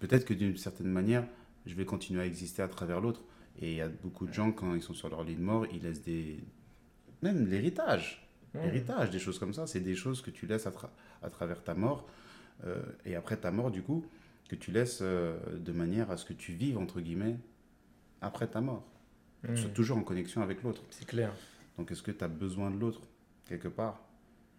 peut-être 0.00 0.24
que 0.24 0.32
d'une 0.34 0.56
certaine 0.56 0.88
manière, 0.88 1.24
je 1.66 1.74
vais 1.74 1.84
continuer 1.84 2.22
à 2.22 2.26
exister 2.26 2.62
à 2.62 2.68
travers 2.68 3.00
l'autre, 3.02 3.20
Et 3.58 3.72
il 3.72 3.76
y 3.76 3.80
a 3.80 3.88
beaucoup 3.88 4.26
de 4.26 4.32
gens, 4.32 4.52
quand 4.52 4.74
ils 4.74 4.82
sont 4.82 4.94
sur 4.94 5.08
leur 5.08 5.24
lit 5.24 5.34
de 5.36 5.40
mort, 5.42 5.66
ils 5.72 5.82
laissent 5.82 6.02
des. 6.02 6.38
Même 7.22 7.46
l'héritage. 7.46 8.28
Mmh. 8.54 8.58
L'héritage, 8.60 9.10
des 9.10 9.18
choses 9.18 9.38
comme 9.38 9.54
ça, 9.54 9.66
c'est 9.66 9.80
des 9.80 9.94
choses 9.96 10.20
que 10.20 10.30
tu 10.30 10.46
laisses 10.46 10.66
à, 10.66 10.70
tra- 10.70 10.90
à 11.22 11.30
travers 11.30 11.62
ta 11.62 11.74
mort. 11.74 12.06
euh, 12.64 12.82
et 13.04 13.16
après 13.16 13.36
ta 13.36 13.50
mort, 13.50 13.70
du 13.70 13.82
coup, 13.82 14.04
que 14.48 14.56
tu 14.56 14.70
laisses 14.70 15.00
euh, 15.02 15.38
de 15.58 15.72
manière 15.72 16.10
à 16.10 16.16
ce 16.16 16.24
que 16.24 16.32
tu 16.34 16.52
vives, 16.52 16.78
entre 16.78 17.00
guillemets, 17.00 17.36
après 18.20 18.46
ta 18.46 18.60
mort. 18.60 18.84
Mmh. 19.42 19.56
Sois 19.56 19.70
toujours 19.70 19.98
en 19.98 20.02
connexion 20.02 20.42
avec 20.42 20.62
l'autre. 20.62 20.82
C'est 20.90 21.06
clair. 21.06 21.32
Donc, 21.78 21.90
est-ce 21.90 22.02
que 22.02 22.10
tu 22.10 22.24
as 22.24 22.28
besoin 22.28 22.70
de 22.70 22.78
l'autre, 22.78 23.00
quelque 23.48 23.68
part? 23.68 24.05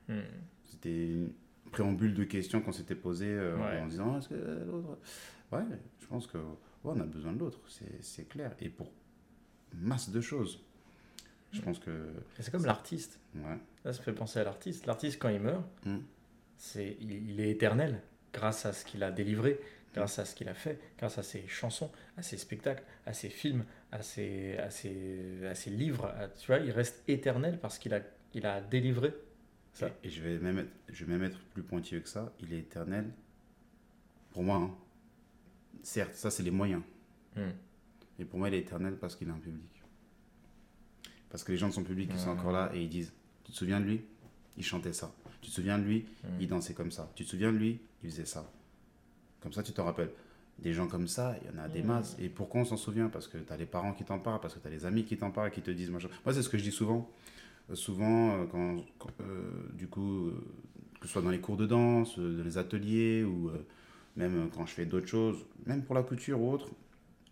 Mmh. 0.07 0.19
C'était 0.65 1.07
une 1.07 1.31
préambule 1.71 2.13
de 2.13 2.23
questions 2.23 2.61
qu'on 2.61 2.71
s'était 2.71 2.95
posé 2.95 3.27
euh, 3.27 3.57
Ouais. 3.57 3.79
en 3.79 3.87
disant 3.87 4.17
est-ce 4.17 4.29
que 4.29 4.35
l'autre. 4.65 4.97
Ouais, 5.51 5.63
je 5.99 6.05
pense 6.07 6.27
que 6.27 6.37
ouais, 6.37 6.43
on 6.83 6.99
a 6.99 7.05
besoin 7.05 7.33
de 7.33 7.39
l'autre, 7.39 7.59
c'est- 8.01 8.27
clair. 8.27 8.55
Et 8.59 8.69
pour 8.69 8.91
masse 9.73 10.09
de 10.09 10.21
choses. 10.21 10.63
Je 11.53 11.61
pense 11.61 11.79
que. 11.79 12.07
C'est 12.39 12.51
comme 12.51 12.65
l'artiste. 12.65 13.19
Ouais. 13.35 13.57
Là, 13.85 13.93
ça 13.93 13.99
me 13.99 14.03
fait 14.03 14.13
penser 14.13 14.39
à 14.39 14.43
l'artiste. 14.43 14.85
L'artiste, 14.85 15.17
quand 15.21 15.29
il 15.29 15.39
meurt, 15.39 15.63
Mm. 15.85 15.97
c'est, 16.57 16.97
il, 16.99 17.11
il 17.31 17.39
est 17.39 17.49
éternel 17.51 18.01
grâce 18.33 18.65
à 18.65 18.73
ce 18.73 18.83
qu'il 18.85 19.01
a 19.03 19.11
délivré, 19.11 19.59
grâce 19.93 20.19
à 20.19 20.25
ce 20.25 20.35
qu'il 20.35 20.49
a 20.49 20.53
fait, 20.53 20.79
grâce 20.97 21.17
à 21.17 21.23
ses 21.23 21.47
chansons, 21.47 21.89
à 22.17 22.21
ses 22.21 22.37
spectacles, 22.37 22.83
à 23.05 23.13
ses 23.13 23.29
films, 23.29 23.63
à 23.91 24.01
ses, 24.01 24.57
à 24.57 24.69
ses, 24.69 25.45
à 25.49 25.55
ses 25.55 25.69
livres. 25.69 26.05
à- 26.05 26.27
tu 26.27 26.47
vois, 26.47 26.59
il 26.59 26.71
reste 26.71 27.01
éternel 27.07 27.59
parce 27.61 27.79
qu'il 27.79 27.93
a, 27.93 28.01
il 28.33 28.45
a 28.45 28.59
délivré 28.61 29.13
ça. 29.77 29.87
Et, 30.03 30.07
et 30.07 30.09
je, 30.09 30.21
vais 30.21 30.37
même 30.39 30.59
être, 30.59 30.71
je 30.89 31.05
vais 31.05 31.13
même 31.13 31.23
être 31.23 31.39
plus 31.53 31.63
pointilleux 31.63 32.01
que 32.01 32.09
ça. 32.09 32.31
Il 32.41 32.53
est 32.53 32.59
éternel. 32.59 33.11
Pour 34.31 34.43
moi, 34.43 34.57
hein. 34.57 34.71
certes, 35.83 36.15
ça 36.15 36.29
c'est 36.31 36.43
les 36.43 36.51
moyens. 36.51 36.81
Mm. 37.35 37.41
Mais 38.19 38.25
pour 38.25 38.39
moi, 38.39 38.49
il 38.49 38.55
est 38.55 38.59
éternel 38.59 38.95
parce 38.99 39.15
qu'il 39.15 39.29
a 39.29 39.33
un 39.33 39.39
public. 39.39 39.83
Parce 41.29 41.43
que 41.43 41.51
les 41.51 41.57
gens 41.57 41.67
de 41.67 41.73
son 41.73 41.83
public, 41.83 42.09
ils 42.13 42.19
sont 42.19 42.31
Mhm. 42.31 42.39
encore 42.39 42.51
là 42.51 42.71
et 42.73 42.81
ils 42.81 42.89
disent 42.89 43.13
Tu 43.43 43.51
te 43.51 43.57
souviens 43.57 43.79
de 43.79 43.85
lui? 43.85 44.01
Il 44.57 44.63
chantait 44.63 44.93
ça. 44.93 45.13
Tu 45.41 45.49
te 45.49 45.55
souviens 45.55 45.77
de 45.77 45.83
lui? 45.83 46.05
Mm. 46.23 46.27
Il 46.41 46.47
dansait 46.47 46.73
comme 46.73 46.91
ça. 46.91 47.11
Tu 47.15 47.23
te 47.25 47.29
souviens 47.29 47.51
de 47.51 47.57
lui? 47.57 47.79
Il 48.03 48.09
faisait 48.09 48.25
ça. 48.25 48.49
Comme 49.41 49.53
ça, 49.53 49.61
tu 49.63 49.71
t'en 49.71 49.85
rappelles. 49.85 50.11
Des 50.59 50.73
gens 50.73 50.87
comme 50.87 51.07
ça, 51.07 51.35
il 51.41 51.47
y 51.47 51.55
en 51.55 51.63
a 51.63 51.67
des 51.67 51.83
masses. 51.83 52.15
Et 52.19 52.29
pourquoi 52.29 52.61
on 52.61 52.65
s'en 52.65 52.77
souvient? 52.77 53.09
Parce 53.09 53.27
que 53.27 53.37
tu 53.37 53.53
as 53.53 53.57
les 53.57 53.67
parents 53.67 53.93
qui 53.93 54.03
t'en 54.03 54.17
parlent, 54.17 54.39
parce 54.39 54.55
que 54.55 54.59
tu 54.59 54.65
as 54.67 54.71
les 54.71 54.85
amis 54.87 55.05
qui 55.05 55.15
t'en 55.15 55.29
parlent, 55.29 55.51
qui 55.51 55.61
te 55.61 55.69
disent 55.69 55.91
machin. 55.91 56.09
Moi, 56.25 56.33
c'est 56.33 56.41
ce 56.41 56.49
que 56.49 56.57
je 56.57 56.63
dis 56.63 56.71
souvent. 56.71 57.07
Euh, 57.69 57.75
souvent, 57.75 58.31
euh, 58.31 58.45
quand, 58.45 58.77
quand, 58.97 59.09
euh, 59.21 59.51
du 59.73 59.87
coup, 59.87 60.31
que 60.99 61.07
ce 61.07 61.13
soit 61.13 61.21
dans 61.21 61.29
les 61.29 61.39
cours 61.39 61.57
de 61.57 61.65
danse, 61.65 62.17
dans 62.17 62.43
les 62.43 62.57
ateliers, 62.57 63.23
ou 63.23 63.51
même 64.15 64.49
quand 64.53 64.65
je 64.65 64.73
fais 64.73 64.85
d'autres 64.85 65.07
choses, 65.07 65.45
même 65.65 65.83
pour 65.83 65.95
la 65.95 66.03
couture 66.03 66.41
ou 66.41 66.51
autre, 66.51 66.69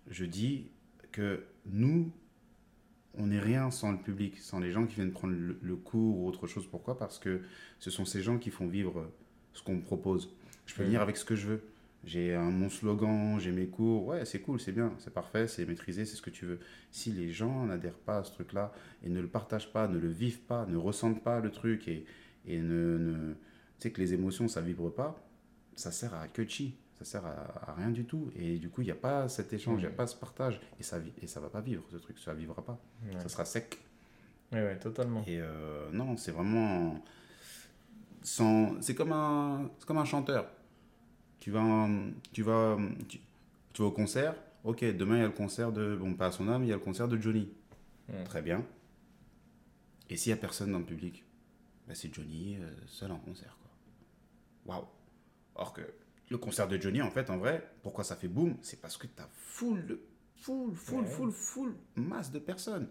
je 0.10 0.26
dis 0.26 0.68
que 1.12 1.44
nous, 1.66 2.12
on 3.18 3.28
n'est 3.28 3.40
rien 3.40 3.72
sans 3.72 3.92
le 3.92 3.98
public, 3.98 4.38
sans 4.38 4.60
les 4.60 4.72
gens 4.72 4.86
qui 4.86 4.96
viennent 4.96 5.12
prendre 5.12 5.34
le, 5.34 5.58
le 5.62 5.76
cours 5.76 6.20
ou 6.20 6.28
autre 6.28 6.48
chose. 6.48 6.68
Pourquoi? 6.68 6.98
Parce 6.98 7.18
que 7.18 7.42
ce 7.80 7.90
sont 7.90 8.06
ces 8.06 8.22
gens 8.22 8.38
qui 8.38 8.52
font 8.52 8.68
vivre 8.68 9.10
ce 9.54 9.64
qu'on 9.64 9.76
me 9.76 9.82
propose. 9.82 10.30
Je 10.66 10.76
peux 10.76 10.84
venir 10.84 11.02
avec 11.02 11.18
ce 11.18 11.26
que 11.26 11.36
je 11.36 11.48
veux. 11.48 11.62
J'ai 12.06 12.38
mon 12.38 12.70
slogan, 12.70 13.40
j'ai 13.40 13.52
mes 13.52 13.66
cours. 13.68 14.06
Ouais, 14.06 14.26
c'est 14.26 14.40
cool, 14.40 14.60
c'est 14.60 14.72
bien, 14.72 14.94
c'est 15.00 15.12
parfait, 15.14 15.48
c'est 15.48 15.66
maîtrisé, 15.66 16.06
c'est 16.06 16.16
ce 16.16 16.22
que 16.22 16.30
tu 16.30 16.46
veux. 16.46 16.60
Si 16.92 17.12
les 17.12 17.32
gens 17.32 17.66
n'adhèrent 17.66 17.98
pas 17.98 18.20
à 18.20 18.24
ce 18.24 18.32
truc-là 18.32 18.72
et 19.04 19.10
ne 19.10 19.20
le 19.20 19.28
partagent 19.28 19.72
pas, 19.74 19.88
ne 19.88 19.98
le 19.98 20.08
vivent 20.10 20.42
pas, 20.42 20.66
ne 20.68 20.78
ressentent 20.78 21.24
pas 21.24 21.40
le 21.40 21.50
truc 21.52 21.88
et, 21.88 22.06
et 22.46 22.60
ne, 22.60 22.98
ne- 22.98 23.34
Tu 23.34 23.90
sais 23.90 23.92
que 23.92 24.00
les 24.02 24.14
émotions, 24.14 24.48
ça 24.48 24.62
vibre 24.62 24.94
pas, 24.94 25.20
ça 25.76 25.92
sert 25.92 26.14
à 26.14 26.28
que 26.28 26.46
chi. 26.48 26.78
Ça 27.00 27.04
sert 27.06 27.26
à, 27.26 27.72
à 27.72 27.74
rien 27.74 27.90
du 27.90 28.06
tout. 28.06 28.30
Et 28.38 28.58
du 28.58 28.70
coup, 28.70 28.82
il 28.82 28.86
n'y 28.86 28.92
a 28.92 28.96
pas 28.96 29.28
cet 29.28 29.52
échange, 29.52 29.80
il 29.80 29.82
n'y 29.82 29.88
a 29.88 29.90
Mhm. 29.90 29.96
pas 29.98 30.08
ce 30.08 30.16
partage. 30.16 30.62
Et 30.80 30.84
ça 30.84 31.00
ne 31.00 31.06
et 31.22 31.28
ça 31.28 31.40
va 31.42 31.50
pas 31.50 31.60
vivre, 31.60 31.84
ce 31.92 31.98
truc. 31.98 32.18
Ça 32.20 32.34
ne 32.34 32.38
vivra 32.40 32.64
pas. 32.64 32.80
Ouais. 33.06 33.20
Ça 33.20 33.28
sera 33.30 33.44
sec. 33.46 33.80
Ouais, 34.54 34.62
ouais, 34.64 34.78
totalement. 34.80 35.22
Et 35.28 35.40
euh, 35.42 35.90
non, 35.92 36.16
c'est 36.18 36.32
vraiment. 36.32 37.04
Sans... 38.22 38.80
C'est 38.82 38.96
comme, 38.96 39.12
un... 39.12 39.70
c'est 39.78 39.86
comme 39.88 39.98
un 39.98 40.06
chanteur. 40.06 40.48
Tu 41.40 41.52
vas, 41.52 41.88
tu, 42.32 42.42
vas, 42.44 42.78
tu... 43.08 43.20
tu 43.74 43.82
vas 43.82 43.88
au 43.88 43.92
concert. 43.92 44.36
Ok, 44.64 44.84
demain 44.84 45.18
il 45.18 45.20
y 45.20 45.24
a 45.24 45.28
le 45.28 45.34
concert 45.34 45.72
de. 45.72 45.96
Bon, 45.96 46.14
pas 46.14 46.28
à 46.28 46.32
son 46.32 46.48
âme, 46.48 46.64
il 46.64 46.70
y 46.70 46.74
a 46.74 46.76
le 46.76 46.82
concert 46.82 47.08
de 47.08 47.18
Johnny. 47.18 47.50
Très 48.26 48.42
bien. 48.42 48.64
Et 50.10 50.18
s'il 50.18 50.32
n'y 50.32 50.38
a 50.38 50.42
personne 50.42 50.72
dans 50.72 50.80
le 50.80 50.86
public? 50.86 51.24
Bah, 51.88 51.94
C'est 51.96 52.14
Johnny 52.14 52.58
euh, 52.60 52.70
seul 52.88 53.12
en 53.12 53.18
concert. 53.18 53.58
Waouh 54.66 54.86
Or 55.56 55.74
que 55.74 55.82
le 56.30 56.38
concert 56.38 56.68
de 56.68 56.80
Johnny, 56.80 57.02
en 57.02 57.12
fait, 57.12 57.30
en 57.30 57.38
vrai, 57.38 57.68
pourquoi 57.84 58.04
ça 58.04 58.16
fait 58.16 58.28
boum? 58.28 58.56
C'est 58.62 58.82
parce 58.82 58.98
que 58.98 59.08
tu 59.08 59.22
as 59.22 59.30
full, 59.34 59.86
de- 59.86 60.00
full, 60.38 60.74
full, 60.76 61.00
Ouais. 61.02 61.06
full, 61.06 61.32
full 61.32 61.76
masse 61.96 62.32
de 62.32 62.40
personnes. 62.40 62.88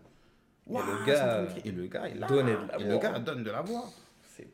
Et 0.69 0.73
le 0.73 1.07
gars, 1.07 1.47
et 1.65 1.71
le 1.73 1.87
gars, 1.87 2.09
il 2.09 2.23
a 2.25 2.27
donnait 2.27 2.53
de 2.57 2.67
la 2.69 2.79
Et 2.81 2.85
voix. 2.85 2.93
le 2.95 2.99
gars 2.99 3.19
donne 3.19 3.43
de 3.45 3.51
la 3.51 3.63
voix. 3.63 3.85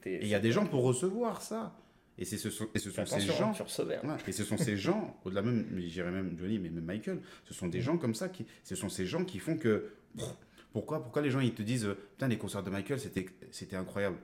Et 0.04 0.22
il 0.22 0.28
y 0.28 0.34
a 0.34 0.40
des 0.40 0.52
gens 0.52 0.66
pour 0.66 0.82
recevoir 0.84 1.40
ça. 1.40 1.74
Et, 2.20 2.26
ce 2.26 2.50
sont, 2.50 2.68
et 2.74 2.78
ce 2.78 2.90
sont 2.90 3.06
ces 3.06 3.14
Attention, 3.14 3.34
gens 3.34 3.52
hein. 3.52 3.98
Ouais, 4.04 4.16
et 4.28 4.32
ce 4.32 4.44
sont 4.44 4.58
ces 4.58 4.76
gens, 4.76 5.18
au-delà 5.24 5.40
même, 5.40 5.64
dirais 5.80 6.10
même 6.10 6.36
Johnny, 6.38 6.58
mais 6.58 6.68
même 6.68 6.84
Michael, 6.84 7.20
ce 7.46 7.54
sont 7.54 7.66
des 7.66 7.80
gens 7.80 7.96
comme 7.96 8.14
ça 8.14 8.28
qui, 8.28 8.44
ce 8.62 8.74
sont 8.74 8.90
ces 8.90 9.06
gens 9.06 9.24
qui 9.24 9.38
font 9.38 9.56
que, 9.56 9.90
pourquoi, 10.72 11.02
pourquoi 11.02 11.22
les 11.22 11.30
gens 11.30 11.40
ils 11.40 11.54
te 11.54 11.62
disent, 11.62 11.86
euh, 11.86 11.94
putain 11.94 12.28
les 12.28 12.36
concerts 12.36 12.62
de 12.62 12.68
Michael 12.68 13.00
c'était, 13.00 13.26
c'était 13.50 13.76
incroyable. 13.76 14.18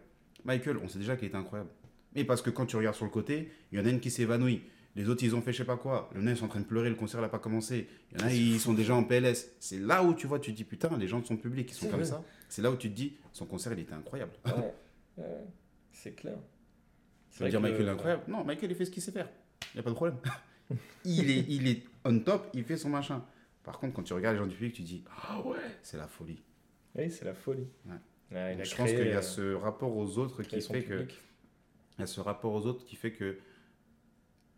Michael, 0.45 0.77
on 0.77 0.89
sait 0.89 0.99
déjà 0.99 1.17
qu'il 1.17 1.27
était 1.29 1.37
incroyable. 1.37 1.71
Mais 2.15 2.25
parce 2.25 2.43
que 2.43 2.51
quand 2.51 2.67
tu 2.67 2.77
regardes 2.77 2.97
sur 2.97 3.07
le 3.07 3.11
côté, 3.11 3.51
il 3.73 3.79
y 3.79 3.83
en 3.83 3.87
a 3.87 3.89
une 3.89 4.01
qui 4.01 4.11
s'évanouit. 4.11 4.63
Les 4.95 5.09
autres, 5.09 5.25
ils 5.25 5.35
ont 5.35 5.43
fait 5.43 5.53
je 5.53 5.59
sais 5.59 5.65
pas 5.65 5.77
quoi. 5.77 6.09
Il 6.15 6.21
y 6.21 6.25
en 6.25 6.27
a, 6.27 6.31
ils 6.31 6.37
sont 6.37 6.47
en 6.47 6.49
train 6.49 6.61
de 6.61 6.65
pleurer, 6.65 6.89
le 6.89 6.95
concert 6.95 7.21
n'a 7.21 7.29
pas 7.29 7.39
commencé. 7.39 7.89
Il 8.13 8.21
y 8.21 8.25
en 8.25 8.27
a, 8.27 8.33
ils 8.33 8.61
sont 8.61 8.73
déjà 8.73 8.95
en 8.95 9.05
PLS. 9.05 9.53
C'est 9.59 9.79
là 9.79 10.03
où 10.03 10.15
tu 10.15 10.27
vois, 10.27 10.39
tu 10.39 10.53
te 10.53 10.57
dis, 10.57 10.65
putain, 10.65 10.97
les 10.97 11.09
gens 11.09 11.21
de 11.21 11.27
son 11.27 11.37
public, 11.37 11.71
ils 11.71 11.75
sont 11.75 11.89
comme 11.89 12.01
vrai. 12.01 12.09
ça. 12.09 12.23
C'est 12.49 12.63
là 12.63 12.71
où 12.71 12.77
tu 12.77 12.89
te 12.91 12.95
dis, 12.95 13.15
son 13.33 13.45
concert, 13.45 13.73
il 13.75 13.81
était 13.81 13.93
incroyable. 13.93 14.33
Ouais, 14.47 14.53
ouais, 15.19 15.25
c'est 15.93 16.13
clair. 16.13 16.37
Ça 17.37 17.45
veut 17.45 17.51
dire 17.51 17.61
Michael 17.61 17.87
est 17.87 17.91
incroyable. 17.91 18.23
Non, 18.29 18.45
Michael, 18.45 18.71
il 18.71 18.77
fait 18.77 18.87
ce 18.87 18.91
qu'il 18.91 19.03
sait 19.03 19.13
faire. 19.13 19.29
Il 19.75 19.77
n'y 19.77 19.81
a 19.81 19.83
pas 19.83 19.91
de 19.91 19.95
problème. 19.95 20.19
il, 21.05 21.31
est, 21.31 21.45
il 21.49 21.69
est 21.69 21.83
on 22.05 22.19
top, 22.19 22.49
il 22.55 22.65
fait 22.65 22.79
son 22.79 22.89
machin. 22.89 23.23
Par 23.63 23.79
contre, 23.79 23.95
quand 23.95 24.03
tu 24.03 24.15
regardes 24.15 24.37
les 24.37 24.43
gens 24.43 24.47
du 24.47 24.55
public, 24.57 24.75
tu 24.75 24.83
dis 24.83 25.05
Ah 25.23 25.41
ouais, 25.43 25.59
c'est 25.83 25.99
la 25.99 26.09
folie. 26.09 26.43
Oui, 26.95 27.11
c'est 27.11 27.27
la 27.27 27.35
folie. 27.35 27.69
Ouais. 27.85 27.93
Ouais, 28.33 28.53
il 28.53 28.57
Donc, 28.57 28.61
a 28.61 28.65
je 28.65 28.75
pense 28.75 28.91
qu'il 28.91 29.07
y 29.07 29.13
a 29.13 29.19
euh, 29.19 29.23
ce 29.23 29.53
rapport 29.55 29.95
aux 29.95 30.17
autres 30.19 30.43
qui 30.43 30.61
fait 30.63 30.83
que. 30.83 30.95
public. 30.95 31.21
Il 31.99 32.01
y 32.01 32.05
a 32.05 32.07
ce 32.07 32.21
rapport 32.21 32.53
aux 32.55 32.65
autres 32.67 32.87
qui 32.87 32.97
fait 32.97 33.13
que 33.13 33.39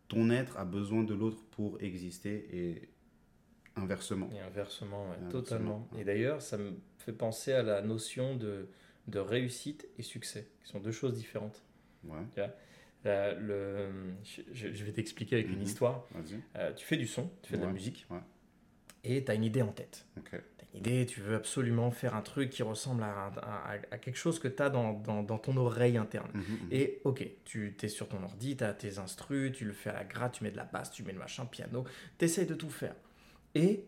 ton 0.06 0.30
être 0.30 0.56
a 0.56 0.64
besoin 0.64 1.02
de 1.02 1.14
l'autre 1.14 1.42
pour 1.50 1.80
exister 1.82 2.48
et 2.52 2.88
inversement. 3.76 4.30
Et 4.32 4.40
inversement, 4.40 5.08
ouais, 5.10 5.28
totalement. 5.30 5.88
Et 5.98 6.04
d'ailleurs, 6.04 6.42
ça 6.42 6.58
me 6.58 6.74
fait 6.98 7.12
penser 7.12 7.52
à 7.52 7.62
la 7.62 7.82
notion 7.82 8.36
de, 8.36 8.68
de 9.08 9.18
réussite 9.18 9.88
et 9.98 10.02
succès, 10.02 10.48
qui 10.62 10.70
sont 10.70 10.80
deux 10.80 10.92
choses 10.92 11.14
différentes. 11.14 11.62
Ouais, 12.08 13.34
le, 13.38 13.88
je, 14.52 14.84
vais 14.84 14.92
t'expliquer 14.92 15.36
avec 15.36 15.48
une 15.48 15.56
Mhm. 15.56 15.62
histoire. 15.62 16.04
Euh, 16.56 16.72
tu 16.74 16.84
fais 16.84 16.96
du 16.96 17.06
son, 17.06 17.30
tu 17.42 17.50
fais 17.50 17.56
de 17.56 17.62
la 17.64 17.72
musique, 17.72 18.06
et 19.04 19.24
tu 19.24 19.30
as 19.30 19.34
une 19.34 19.44
idée 19.44 19.62
en 19.62 19.72
tête. 19.72 20.04
Ok. 20.18 20.30
Tu 20.30 20.36
as 20.36 20.66
une 20.74 20.78
idée, 20.80 21.06
tu 21.06 21.20
veux 21.20 21.36
absolument 21.36 21.90
faire 21.90 22.14
un 22.14 22.20
truc 22.22 22.50
qui 22.50 22.62
ressemble 22.62 23.02
à, 23.04 23.26
à- 23.26 23.72
à- 23.74 23.78
à 23.92 23.98
quelque 23.98 24.16
chose 24.18 24.38
que 24.38 24.48
tu 24.48 24.62
as 24.62 24.68
dans, 24.68 24.92
dans- 24.94 25.22
dans 25.22 25.38
ton 25.38 25.56
oreille 25.56 25.96
interne. 25.96 26.30
Mhm, 26.34 26.40
mhm. 26.42 26.68
Et 26.72 27.00
ok, 27.04 27.26
tu 27.44 27.74
es 27.80 27.88
sur 27.88 28.08
ton 28.08 28.22
ordi, 28.22 28.56
tu 28.56 28.64
as 28.64 28.74
tes 28.74 28.98
instrus, 28.98 29.52
tu 29.52 29.64
le 29.64 29.72
fais 29.72 29.90
à 29.90 29.94
la 29.94 30.04
gratte, 30.04 30.34
tu 30.34 30.44
mets 30.44 30.50
de 30.50 30.56
la 30.56 30.64
basse, 30.64 30.90
tu 30.90 31.02
mets 31.04 31.12
le 31.12 31.18
machin, 31.20 31.46
piano, 31.46 31.84
tu 32.18 32.24
essayes 32.24 32.46
de 32.46 32.54
tout 32.54 32.68
faire. 32.70 32.94
Et 33.54 33.84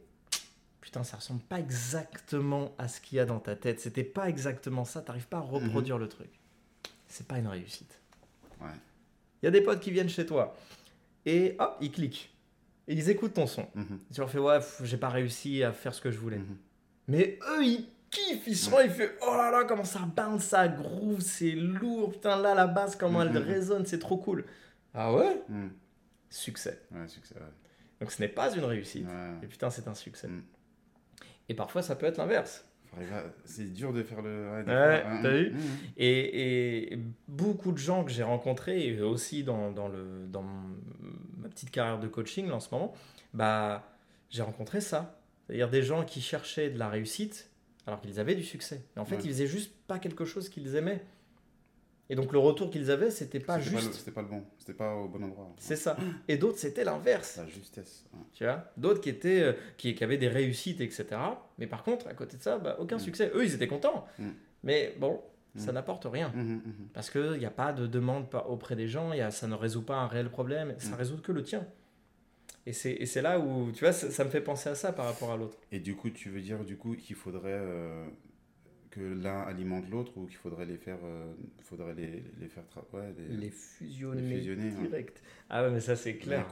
putain, 0.80 1.02
ça 1.04 1.16
ressemble 1.18 1.42
pas 1.42 1.58
exactement 1.60 2.74
à 2.78 2.88
ce 2.88 3.00
qu'il 3.00 3.16
y 3.16 3.20
a 3.20 3.26
dans 3.26 3.40
ta 3.40 3.56
tête. 3.56 3.80
C'était 3.80 4.04
pas 4.04 4.28
exactement 4.28 4.84
ça, 4.84 5.02
t'arrives 5.02 5.28
pas 5.28 5.38
à 5.38 5.42
reproduire 5.42 5.98
le 5.98 6.08
truc. 6.08 6.30
C'est 7.08 7.26
pas 7.26 7.38
une 7.38 7.48
réussite. 7.48 7.99
Ouais. 8.60 8.68
Il 9.42 9.46
y 9.46 9.48
a 9.48 9.50
des 9.50 9.60
potes 9.60 9.80
qui 9.80 9.90
viennent 9.90 10.08
chez 10.08 10.26
toi 10.26 10.54
et 11.26 11.56
hop, 11.58 11.76
ils 11.80 11.90
cliquent. 11.90 12.34
Et 12.88 12.94
ils 12.94 13.08
écoutent 13.10 13.34
ton 13.34 13.46
son. 13.46 13.66
Mhm, 13.74 14.00
Tu 14.12 14.20
leur 14.20 14.30
fais 14.30 14.38
ouais, 14.38 14.58
j'ai 14.82 14.96
pas 14.96 15.08
réussi 15.10 15.62
à 15.62 15.72
faire 15.72 15.94
ce 15.94 16.00
que 16.00 16.10
je 16.10 16.18
voulais. 16.18 16.38
mhm. 16.38 16.56
Mais 17.08 17.38
eux, 17.56 17.64
ils 17.64 17.88
kiffent, 18.10 18.46
ils 18.46 18.56
sont 18.56 18.76
là, 18.76 18.84
ils 18.84 18.90
font 18.90 19.04
oh 19.22 19.34
là 19.36 19.50
là, 19.50 19.64
comment 19.64 19.84
ça 19.84 20.00
bounce, 20.00 20.44
ça 20.44 20.66
groove, 20.68 21.20
c'est 21.20 21.52
lourd, 21.52 22.10
putain, 22.12 22.36
là, 22.40 22.54
la 22.54 22.66
basse, 22.66 22.96
comment 22.96 23.22
elle 23.22 23.30
Mhm. 23.30 23.36
résonne, 23.38 23.86
c'est 23.86 23.98
trop 24.00 24.16
cool. 24.16 24.44
Ah 24.94 25.12
ouais? 25.12 25.40
Mhm. 25.48 25.70
Succès. 26.28 26.82
Ouais, 26.92 27.06
succès, 27.08 27.34
ouais. 27.36 27.40
Donc 28.00 28.10
ce 28.12 28.20
n'est 28.22 28.28
pas 28.28 28.54
une 28.54 28.64
réussite. 28.64 29.06
Et 29.42 29.46
putain, 29.46 29.70
c'est 29.70 29.86
un 29.88 29.94
succès. 29.94 30.28
Et 31.48 31.54
parfois, 31.54 31.82
ça 31.82 31.96
peut 31.96 32.06
être 32.06 32.18
l'inverse. 32.18 32.64
C'est 33.44 33.72
dur 33.72 33.92
de 33.92 34.02
faire 34.02 34.20
le. 34.22 34.50
Ouais, 34.52 34.64
faire- 34.64 35.20
t'as 35.22 35.30
vu 35.30 35.50
Mhm, 35.50 35.56
mhm. 35.56 35.60
Et, 35.96 36.92
et 36.94 36.98
beaucoup 37.28 37.72
de 37.72 37.78
gens 37.78 38.04
que 38.04 38.10
j'ai 38.10 38.22
rencontrés, 38.22 38.86
et 38.88 39.00
aussi 39.00 39.44
dans, 39.44 39.70
dans, 39.70 39.88
le, 39.88 40.26
dans 40.28 40.42
ma 41.38 41.48
petite 41.48 41.70
carrière 41.70 41.98
de 41.98 42.08
coaching 42.08 42.48
là, 42.48 42.56
en 42.56 42.60
ce 42.60 42.68
moment, 42.74 42.92
bah, 43.34 43.88
j'ai 44.28 44.42
rencontré 44.42 44.80
ça. 44.80 45.16
C'est-à-dire 45.46 45.70
des 45.70 45.82
gens 45.82 46.04
qui 46.04 46.20
cherchaient 46.20 46.70
de 46.70 46.78
la 46.78 46.88
réussite 46.88 47.50
alors 47.86 48.00
qu'ils 48.00 48.20
avaient 48.20 48.34
du 48.36 48.44
succès. 48.44 48.84
Mais 48.94 49.02
en 49.02 49.04
fait, 49.04 49.16
Ouais. 49.16 49.22
ils 49.24 49.30
faisaient 49.30 49.46
juste 49.46 49.72
pas 49.86 49.98
quelque 49.98 50.24
chose 50.24 50.48
qu'ils 50.48 50.76
aimaient. 50.76 51.02
Et 52.10 52.16
donc 52.16 52.32
le 52.32 52.38
retour 52.38 52.70
qu'ils 52.70 52.90
avaient, 52.90 53.10
c'était 53.10 53.40
pas 53.40 53.58
juste. 53.60 53.94
C'était 53.94 54.10
pas 54.10 54.20
le 54.22 54.28
bon. 54.28 54.44
C'était 54.58 54.74
pas 54.74 54.94
au 54.96 55.08
bon 55.08 55.22
endroit. 55.22 55.54
C'est 55.58 55.76
ça. 55.76 55.96
Et 56.28 56.36
d'autres, 56.36 56.58
c'était 56.58 56.84
l'inverse. 56.84 57.36
La 57.38 57.46
justesse. 57.46 58.04
ouais. 58.12 58.18
Tu 58.34 58.44
vois? 58.44 58.64
D'autres 58.76 59.00
qui, 59.00 59.08
étaient, 59.08 59.40
euh, 59.42 59.52
qui, 59.78 59.94
qui 59.94 60.04
avaient 60.04 60.18
des 60.18 60.28
réussites, 60.28 60.80
etc. 60.80 61.06
Mais 61.58 61.66
par 61.68 61.82
contre, 61.84 62.08
à 62.08 62.14
côté 62.14 62.36
de 62.36 62.42
ça, 62.42 62.58
bah, 62.58 62.76
aucun 62.80 62.96
Mm. 62.96 63.00
succès. 63.00 63.30
Eux, 63.34 63.44
ils 63.44 63.54
étaient 63.54 63.68
contents. 63.68 64.06
Mm. 64.18 64.28
Mais 64.64 64.94
bon, 64.98 65.20
ça 65.56 65.70
Mm. 65.70 65.74
n'apporte 65.76 66.04
rien. 66.10 66.32
Mhm, 66.34 66.42
mhm. 66.64 66.88
Parce 66.92 67.10
qu'il 67.10 67.38
n'y 67.38 67.46
a 67.46 67.50
pas 67.50 67.72
de 67.72 67.86
demande 67.86 68.26
auprès 68.48 68.74
des 68.76 68.88
gens, 68.88 69.12
y 69.12 69.20
a, 69.20 69.30
ça 69.30 69.46
ne 69.46 69.54
résout 69.54 69.82
pas 69.82 69.96
un 69.96 70.06
réel 70.08 70.30
problème, 70.30 70.74
ça 70.78 70.96
résout 70.96 71.18
que 71.22 71.32
le 71.32 71.42
tien. 71.44 71.64
Et 72.66 72.72
c'est 72.72 72.92
et 72.92 73.06
c'est 73.06 73.22
là 73.22 73.38
où, 73.40 73.70
tu 73.72 73.80
vois, 73.84 73.92
ça, 73.92 74.10
ça 74.10 74.22
me 74.24 74.30
fait 74.30 74.42
penser 74.42 74.68
à 74.68 74.74
ça 74.74 74.92
par 74.92 75.06
rapport 75.06 75.32
à 75.32 75.36
l'autre. 75.36 75.56
Et 75.72 75.78
du 75.80 75.96
coup, 75.96 76.10
tu 76.10 76.28
veux 76.28 76.40
dire 76.42 76.62
du 76.64 76.76
coup 76.76 76.94
qu'il 76.94 77.16
faudrait 77.16 77.52
euh, 77.54 78.04
que 78.90 79.00
l'un 79.00 79.42
alimente 79.42 79.88
l'autre 79.88 80.16
ou 80.16 80.26
qu'il 80.26 80.36
faudrait 80.36 80.66
les 80.66 80.76
faire, 80.76 80.98
euh, 81.04 81.32
faudrait 81.62 81.94
les, 81.94 82.24
les 82.40 82.48
faire 82.48 82.64
ouais, 82.92 83.14
les- 83.16 83.36
Les 83.36 83.50
fusionner, 83.50 84.20
Les 84.22 84.36
fusionner, 84.38 84.70
direct. 84.70 85.22
Ah 85.48 85.62
ouais, 85.62 85.70
mais 85.70 85.80
ça 85.80 85.94
c'est 85.94 86.16
clair. 86.16 86.48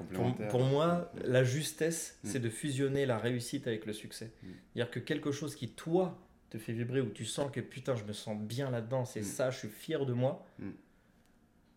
Pour, 0.50 0.61
moi, 0.64 1.11
la 1.25 1.42
justesse, 1.42 2.18
Mm. 2.23 2.28
c'est 2.28 2.38
de 2.38 2.49
fusionner 2.49 3.07
la 3.07 3.18
réussite 3.18 3.66
avec 3.66 3.87
le 3.87 3.92
succès. 3.92 4.26
Mm. 4.42 4.47
C'est-à-dire 4.75 4.90
que 4.92 5.00
quelque 5.00 5.33
chose 5.33 5.54
qui, 5.57 5.68
toi, 5.71 6.16
te 6.50 6.59
fait 6.59 6.73
vibrer, 6.73 7.00
où 7.00 7.11
tu 7.11 7.25
sens 7.25 7.50
que 7.50 7.61
putain, 7.61 7.95
je 7.97 8.04
me 8.04 8.12
sens 8.12 8.40
bien 8.40 8.71
là-dedans, 8.71 9.04
c'est 9.04 9.21
Mm. 9.21 9.25
ça, 9.25 9.50
je 9.50 9.59
suis 9.59 9.68
fier 9.68 10.07
de 10.07 10.12
moi. 10.12 10.47
Mm. 10.61 10.71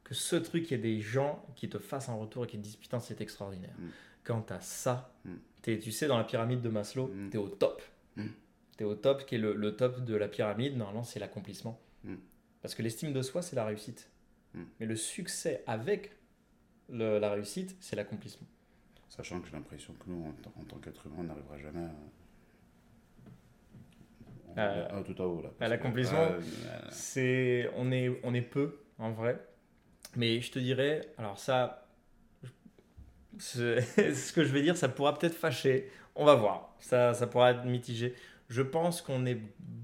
Que 0.03 0.13
ce 0.13 0.35
truc, 0.35 0.69
il 0.69 0.71
y 0.71 0.75
ait 0.75 0.77
des 0.77 1.01
gens 1.01 1.43
qui 1.55 1.69
te 1.69 1.79
fassent 1.79 2.09
un 2.09 2.13
retour 2.15 2.43
et 2.43 2.47
qui 2.47 2.57
te 2.57 2.63
disent 2.63 2.75
putain, 2.75 2.99
c'est 2.99 3.19
extraordinaire. 3.21 3.75
Mm. 3.79 3.87
Quand 4.23 4.41
t'as 4.41 4.59
ça, 4.59 5.13
Mm. 5.25 5.29
t'es- 5.63 5.79
tu 5.79 5.91
sais, 5.91 6.05
dans 6.07 6.17
la 6.17 6.23
pyramide 6.23 6.61
de 6.61 6.69
Maslow, 6.69 7.07
Mm. 7.07 7.29
t'es 7.31 7.37
au 7.39 7.49
top. 7.49 7.81
Au 8.83 8.95
top, 8.95 9.25
qui 9.25 9.35
est 9.35 9.37
le, 9.37 9.53
le 9.53 9.75
top 9.75 10.03
de 10.03 10.15
la 10.15 10.27
pyramide, 10.27 10.75
normalement, 10.77 11.03
c'est 11.03 11.19
l'accomplissement. 11.19 11.79
Mm. 12.03 12.15
Parce 12.61 12.75
que 12.75 12.81
l'estime 12.81 13.13
de 13.13 13.21
soi, 13.21 13.41
c'est 13.41 13.55
la 13.55 13.65
réussite. 13.65 14.09
Mm. 14.53 14.63
Mais 14.79 14.85
le 14.85 14.95
succès 14.95 15.63
avec 15.67 16.11
le- 16.89 17.19
la 17.19 17.31
réussite, 17.31 17.75
c'est 17.79 17.95
l'accomplissement. 17.95 18.47
Sachant 19.09 19.39
que 19.41 19.47
j'ai 19.47 19.53
l'impression 19.53 19.93
que 19.93 20.09
nous, 20.09 20.25
en, 20.27 20.31
tant- 20.41 20.53
en 20.59 20.63
tant 20.63 20.77
qu'être 20.77 21.05
humain, 21.07 21.15
on 21.19 21.23
n'arrivera 21.23 21.57
jamais 21.57 21.85
à, 24.55 24.61
Euh, 24.61 25.03
tout 25.03 25.21
à 25.21 25.25
haut. 25.25 25.41
Là, 25.59 25.67
l'accomplissement. 25.67 26.19
Euh, 26.19 26.41
C'est, 26.89 27.69
on, 27.77 27.91
est, 27.91 28.19
on 28.23 28.33
est 28.33 28.41
peu, 28.41 28.79
en 28.97 29.11
vrai. 29.11 29.39
Mais 30.15 30.41
je 30.41 30.51
te 30.51 30.59
dirais, 30.59 31.07
alors 31.17 31.39
ça, 31.39 31.87
je- 33.37 33.79
ce 34.13 34.33
que 34.33 34.43
je 34.43 34.51
vais 34.51 34.61
dire, 34.61 34.75
ça 34.75 34.89
pourra 34.89 35.17
peut-être 35.17 35.35
fâcher. 35.35 35.89
On 36.15 36.25
va 36.25 36.35
voir. 36.35 36.75
Ça, 36.79 37.13
ça 37.13 37.27
pourra 37.27 37.51
être 37.51 37.63
mitigé. 37.65 38.13
Je 38.51 38.61
pense 38.61 39.01
qu'on 39.01 39.25
est 39.25 39.39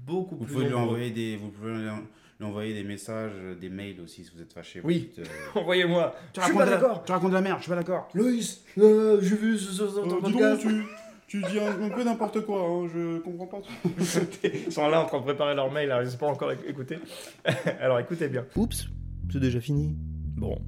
beaucoup 0.06 0.36
Vous 0.36 0.44
plus 0.44 0.52
pouvez 0.54 0.64
lui 0.66 0.72
nombreux. 0.72 0.86
envoyer 0.96 1.10
des, 1.10 1.36
vous 1.36 1.48
pouvez 1.48 1.72
lui 1.74 1.88
en- 1.88 2.02
lui 2.40 2.46
envoyer 2.46 2.72
des 2.74 2.84
messages, 2.84 3.32
euh, 3.34 3.54
des 3.56 3.68
mails 3.68 4.00
aussi 4.00 4.24
si 4.24 4.30
vous 4.34 4.40
êtes 4.40 4.52
fâché. 4.52 4.80
Oui. 4.84 5.10
euh, 5.18 5.24
Envoyez-moi. 5.56 6.14
tu 6.32 6.40
Je 6.40 6.46
suis 6.46 6.52
racontes 6.54 6.70
la- 6.70 6.76
d'accord. 6.78 7.02
Tu 7.04 7.10
racontes 7.12 7.30
de 7.30 7.34
la 7.34 7.40
merde, 7.40 7.58
je 7.58 7.62
suis 7.64 7.70
pas 7.70 7.76
d'accord. 7.76 8.08
Loïs, 8.14 8.62
euh, 8.78 9.18
j'ai 9.20 9.36
vu 9.36 9.58
ce, 9.58 9.72
ce, 9.72 9.88
ce- 9.88 9.98
Euh, 9.98 10.20
ton 10.20 10.20
donc, 10.30 10.58
tu, 10.60 10.84
tu 11.26 11.42
dis 11.50 11.58
un, 11.58 11.82
un 11.82 11.88
peu 11.90 12.04
n'importe 12.04 12.40
quoi, 12.46 12.60
hein, 12.62 12.88
je 12.94 13.18
comprends 13.18 13.46
pas. 13.46 13.58
Ils 14.66 14.70
sont 14.72 14.86
là 14.88 15.02
en 15.02 15.06
train 15.06 15.18
de 15.18 15.24
préparer 15.24 15.54
leur 15.56 15.70
mail, 15.72 15.90
alors 15.90 16.06
ils 16.06 16.12
n'ont 16.12 16.18
pas 16.18 16.26
encore 16.28 16.52
éc- 16.52 16.64
écouté. 16.68 16.98
alors 17.80 17.98
écoutez 17.98 18.28
bien. 18.28 18.44
Oups, 18.54 18.88
c'est 19.32 19.40
déjà 19.40 19.60
fini. 19.60 19.96
Bon, 20.36 20.58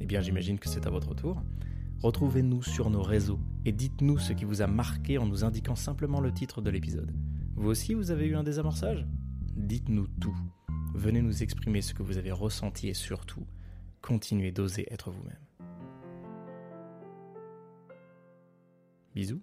eh 0.00 0.06
bien 0.06 0.20
j'imagine 0.20 0.58
que 0.58 0.68
c'est 0.68 0.86
à 0.86 0.90
votre 0.90 1.14
tour. 1.14 1.40
Retrouvez-nous 2.02 2.62
sur 2.62 2.88
nos 2.90 3.02
réseaux 3.02 3.38
et 3.66 3.72
dites-nous 3.72 4.18
ce 4.18 4.32
qui 4.32 4.44
vous 4.46 4.62
a 4.62 4.66
marqué 4.66 5.18
en 5.18 5.26
nous 5.26 5.44
indiquant 5.44 5.76
simplement 5.76 6.20
le 6.20 6.32
titre 6.32 6.60
de 6.62 6.70
l'épisode. 6.70 7.12
Vous 7.60 7.68
aussi, 7.68 7.92
vous 7.92 8.10
avez 8.10 8.24
eu 8.24 8.36
un 8.36 8.42
désamorçage? 8.42 9.06
Dites-nous 9.54 10.06
tout. 10.18 10.34
Venez 10.94 11.20
nous 11.20 11.42
exprimer 11.42 11.82
ce 11.82 11.92
que 11.92 12.02
vous 12.02 12.16
avez 12.16 12.32
ressenti 12.32 12.88
et 12.88 12.94
surtout, 12.94 13.46
continuez 14.00 14.50
d'oser 14.50 14.90
être 14.90 15.10
vous-même. 15.10 15.36
Bisous. 19.14 19.42